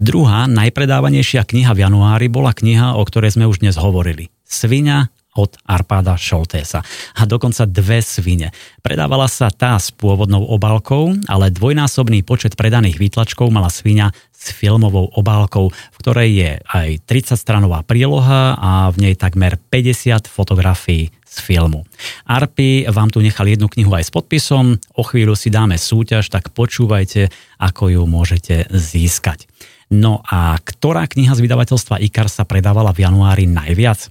Druhá 0.00 0.48
najpredávanejšia 0.48 1.44
kniha 1.44 1.76
v 1.76 1.84
januári 1.84 2.32
bola 2.32 2.56
kniha, 2.56 2.96
o 2.96 3.04
ktorej 3.04 3.36
sme 3.36 3.44
už 3.44 3.60
dnes 3.60 3.76
hovorili. 3.76 4.32
Svinia 4.48 5.12
od 5.36 5.52
Arpáda 5.68 6.16
Šoltésa. 6.16 6.80
A 7.20 7.28
dokonca 7.28 7.68
dve 7.68 8.00
svine. 8.00 8.56
Predávala 8.80 9.28
sa 9.28 9.52
tá 9.52 9.76
s 9.76 9.92
pôvodnou 9.92 10.48
obálkou, 10.48 11.12
ale 11.28 11.52
dvojnásobný 11.52 12.24
počet 12.24 12.56
predaných 12.56 12.96
výtlačkov 12.96 13.52
mala 13.52 13.68
svinia 13.68 14.16
s 14.32 14.56
filmovou 14.56 15.12
obálkou, 15.12 15.68
v 15.68 15.96
ktorej 16.00 16.30
je 16.32 16.50
aj 16.64 16.88
30-stranová 17.04 17.84
príloha 17.84 18.56
a 18.56 18.88
v 18.88 19.04
nej 19.04 19.14
takmer 19.20 19.60
50 19.60 20.24
fotografií 20.24 21.12
z 21.36 21.44
filmu. 21.44 21.84
Arpi 22.24 22.88
vám 22.88 23.12
tu 23.12 23.20
nechal 23.20 23.44
jednu 23.44 23.68
knihu 23.68 23.92
aj 23.92 24.08
s 24.08 24.10
podpisom, 24.10 24.80
o 24.96 25.02
chvíľu 25.04 25.36
si 25.36 25.52
dáme 25.52 25.76
súťaž, 25.76 26.32
tak 26.32 26.56
počúvajte, 26.56 27.28
ako 27.60 27.92
ju 27.92 28.02
môžete 28.08 28.72
získať. 28.72 29.44
No 29.92 30.24
a 30.24 30.56
ktorá 30.58 31.04
kniha 31.06 31.36
z 31.36 31.44
vydavateľstva 31.44 32.02
IKAR 32.08 32.26
sa 32.26 32.42
predávala 32.42 32.90
v 32.96 33.06
januári 33.06 33.44
najviac? 33.46 34.10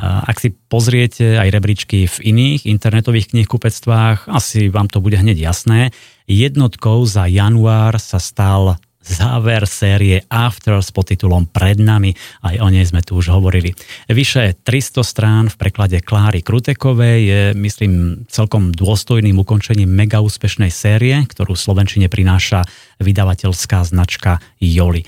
Ak 0.00 0.40
si 0.40 0.48
pozriete 0.48 1.36
aj 1.36 1.52
rebríčky 1.52 2.08
v 2.08 2.16
iných 2.32 2.64
internetových 2.64 3.36
knihkupectvách, 3.36 4.32
asi 4.32 4.72
vám 4.72 4.88
to 4.88 5.04
bude 5.04 5.20
hneď 5.20 5.36
jasné. 5.36 5.92
Jednotkou 6.24 7.04
za 7.04 7.28
január 7.28 8.00
sa 8.00 8.16
stal 8.16 8.80
záver 9.10 9.66
série 9.66 10.22
After 10.30 10.78
s 10.78 10.94
podtitulom 10.94 11.50
Pred 11.50 11.82
nami, 11.82 12.14
aj 12.46 12.62
o 12.62 12.68
nej 12.70 12.86
sme 12.86 13.02
tu 13.02 13.18
už 13.18 13.34
hovorili. 13.34 13.74
Vyše 14.06 14.62
300 14.62 15.02
strán 15.02 15.44
v 15.50 15.58
preklade 15.58 15.98
Kláry 15.98 16.46
Krutekovej 16.46 17.18
je, 17.26 17.42
myslím, 17.58 18.24
celkom 18.30 18.70
dôstojným 18.70 19.34
ukončením 19.42 19.90
mega 19.90 20.22
úspešnej 20.22 20.70
série, 20.70 21.18
ktorú 21.26 21.58
Slovenčine 21.58 22.06
prináša 22.06 22.62
vydavateľská 23.02 23.82
značka 23.82 24.38
Joli. 24.62 25.02
E, 25.02 25.06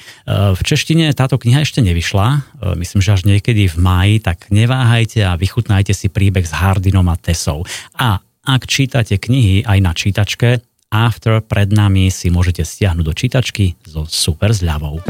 v 0.56 0.60
češtine 0.60 1.14
táto 1.14 1.38
kniha 1.38 1.62
ešte 1.62 1.84
nevyšla, 1.84 2.26
e, 2.28 2.38
myslím, 2.82 3.00
že 3.04 3.14
až 3.14 3.22
niekedy 3.28 3.70
v 3.70 3.76
máji, 3.78 4.14
tak 4.18 4.50
neváhajte 4.50 5.22
a 5.22 5.38
vychutnajte 5.38 5.94
si 5.94 6.10
príbeh 6.10 6.42
s 6.42 6.56
Hardinom 6.56 7.06
a 7.06 7.16
Tesou. 7.20 7.62
A 7.94 8.18
ak 8.42 8.66
čítate 8.66 9.22
knihy 9.22 9.62
aj 9.62 9.78
na 9.78 9.92
čítačke, 9.94 10.71
After 10.92 11.40
pred 11.40 11.72
nami 11.72 12.12
si 12.12 12.28
môžete 12.28 12.68
stiahnuť 12.68 13.00
do 13.00 13.16
čítačky 13.16 13.80
so 13.88 14.04
super 14.04 14.52
zľavou. 14.52 15.00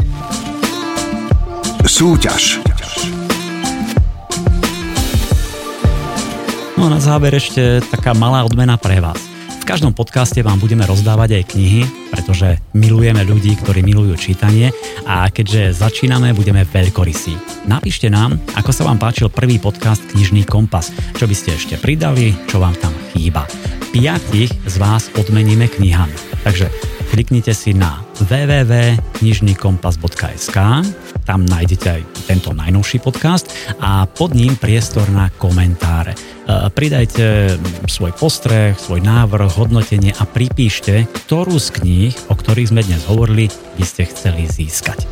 Súťaž. 1.83 2.63
No 6.79 6.87
a 6.87 6.89
na 6.89 7.03
záver 7.03 7.35
ešte 7.35 7.83
taká 7.91 8.15
malá 8.15 8.47
odmena 8.47 8.79
pre 8.79 9.03
vás. 9.03 9.19
V 9.59 9.67
každom 9.67 9.91
podcaste 9.91 10.39
vám 10.39 10.59
budeme 10.59 10.87
rozdávať 10.87 11.43
aj 11.43 11.43
knihy, 11.51 11.83
pretože 12.11 12.63
milujeme 12.71 13.23
ľudí, 13.27 13.55
ktorí 13.59 13.83
milujú 13.83 14.15
čítanie 14.15 14.71
a 15.03 15.27
keďže 15.27 15.83
začíname, 15.83 16.31
budeme 16.31 16.63
veľkorysí. 16.63 17.67
Napíšte 17.67 18.07
nám, 18.07 18.39
ako 18.55 18.71
sa 18.71 18.87
vám 18.87 18.99
páčil 18.99 19.27
prvý 19.27 19.59
podcast 19.59 20.03
Knižný 20.15 20.47
kompas, 20.47 20.95
čo 21.15 21.27
by 21.27 21.35
ste 21.35 21.55
ešte 21.59 21.75
pridali, 21.75 22.35
čo 22.47 22.63
vám 22.63 22.75
tam 22.79 22.91
chýba 23.11 23.43
piatich 23.93 24.49
z 24.65 24.75
vás 24.81 25.13
odmeníme 25.13 25.69
knihami. 25.69 26.41
Takže 26.41 26.73
kliknite 27.13 27.53
si 27.53 27.77
na 27.77 28.01
www.knižnykompas.sk 28.25 30.57
tam 31.23 31.47
nájdete 31.47 31.87
aj 31.87 32.01
tento 32.27 32.51
najnovší 32.51 32.99
podcast 32.99 33.47
a 33.79 34.03
pod 34.03 34.35
ním 34.35 34.59
priestor 34.59 35.07
na 35.07 35.31
komentáre. 35.31 36.11
E, 36.11 36.17
pridajte 36.67 37.55
svoj 37.87 38.11
postreh, 38.11 38.75
svoj 38.75 38.99
návrh, 38.99 39.55
hodnotenie 39.55 40.11
a 40.19 40.27
pripíšte, 40.27 41.07
ktorú 41.07 41.55
z 41.55 41.79
kníh, 41.79 42.11
o 42.27 42.35
ktorých 42.35 42.75
sme 42.75 42.83
dnes 42.83 43.07
hovorili, 43.07 43.47
by 43.79 43.85
ste 43.87 44.03
chceli 44.11 44.51
získať. 44.51 45.07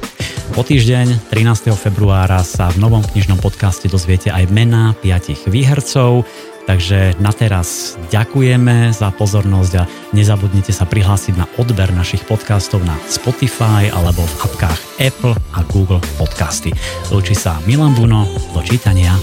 Po 0.51 0.67
týždeň, 0.67 1.31
13. 1.31 1.71
februára, 1.79 2.43
sa 2.43 2.67
v 2.75 2.83
novom 2.83 3.07
knižnom 3.07 3.39
podcaste 3.39 3.87
dozviete 3.87 4.35
aj 4.35 4.51
mená 4.51 4.91
piatich 4.99 5.47
výhercov. 5.47 6.27
Takže 6.69 7.17
na 7.17 7.33
teraz 7.33 7.97
ďakujeme 8.13 8.93
za 8.93 9.09
pozornosť 9.13 9.73
a 9.81 9.87
nezabudnite 10.13 10.69
sa 10.69 10.85
prihlásiť 10.85 11.33
na 11.35 11.45
odber 11.57 11.89
našich 11.91 12.23
podcastov 12.25 12.85
na 12.85 12.95
Spotify 13.09 13.89
alebo 13.89 14.21
v 14.21 14.35
apkách 14.45 14.79
Apple 15.01 15.35
a 15.57 15.65
Google 15.69 16.01
Podcasty. 16.15 16.69
Lúči 17.09 17.33
sa 17.33 17.57
Milan 17.65 17.97
Buno, 17.97 18.29
do 18.53 18.61
čítania. 18.61 19.17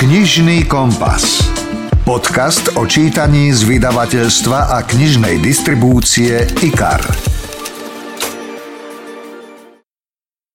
Knižný 0.00 0.64
kompas. 0.64 1.44
Podcast 2.08 2.72
o 2.74 2.88
čítaní 2.88 3.52
z 3.52 3.68
vydavateľstva 3.68 4.72
a 4.74 4.82
knižnej 4.82 5.38
distribúcie 5.38 6.48
IKAR. 6.64 7.39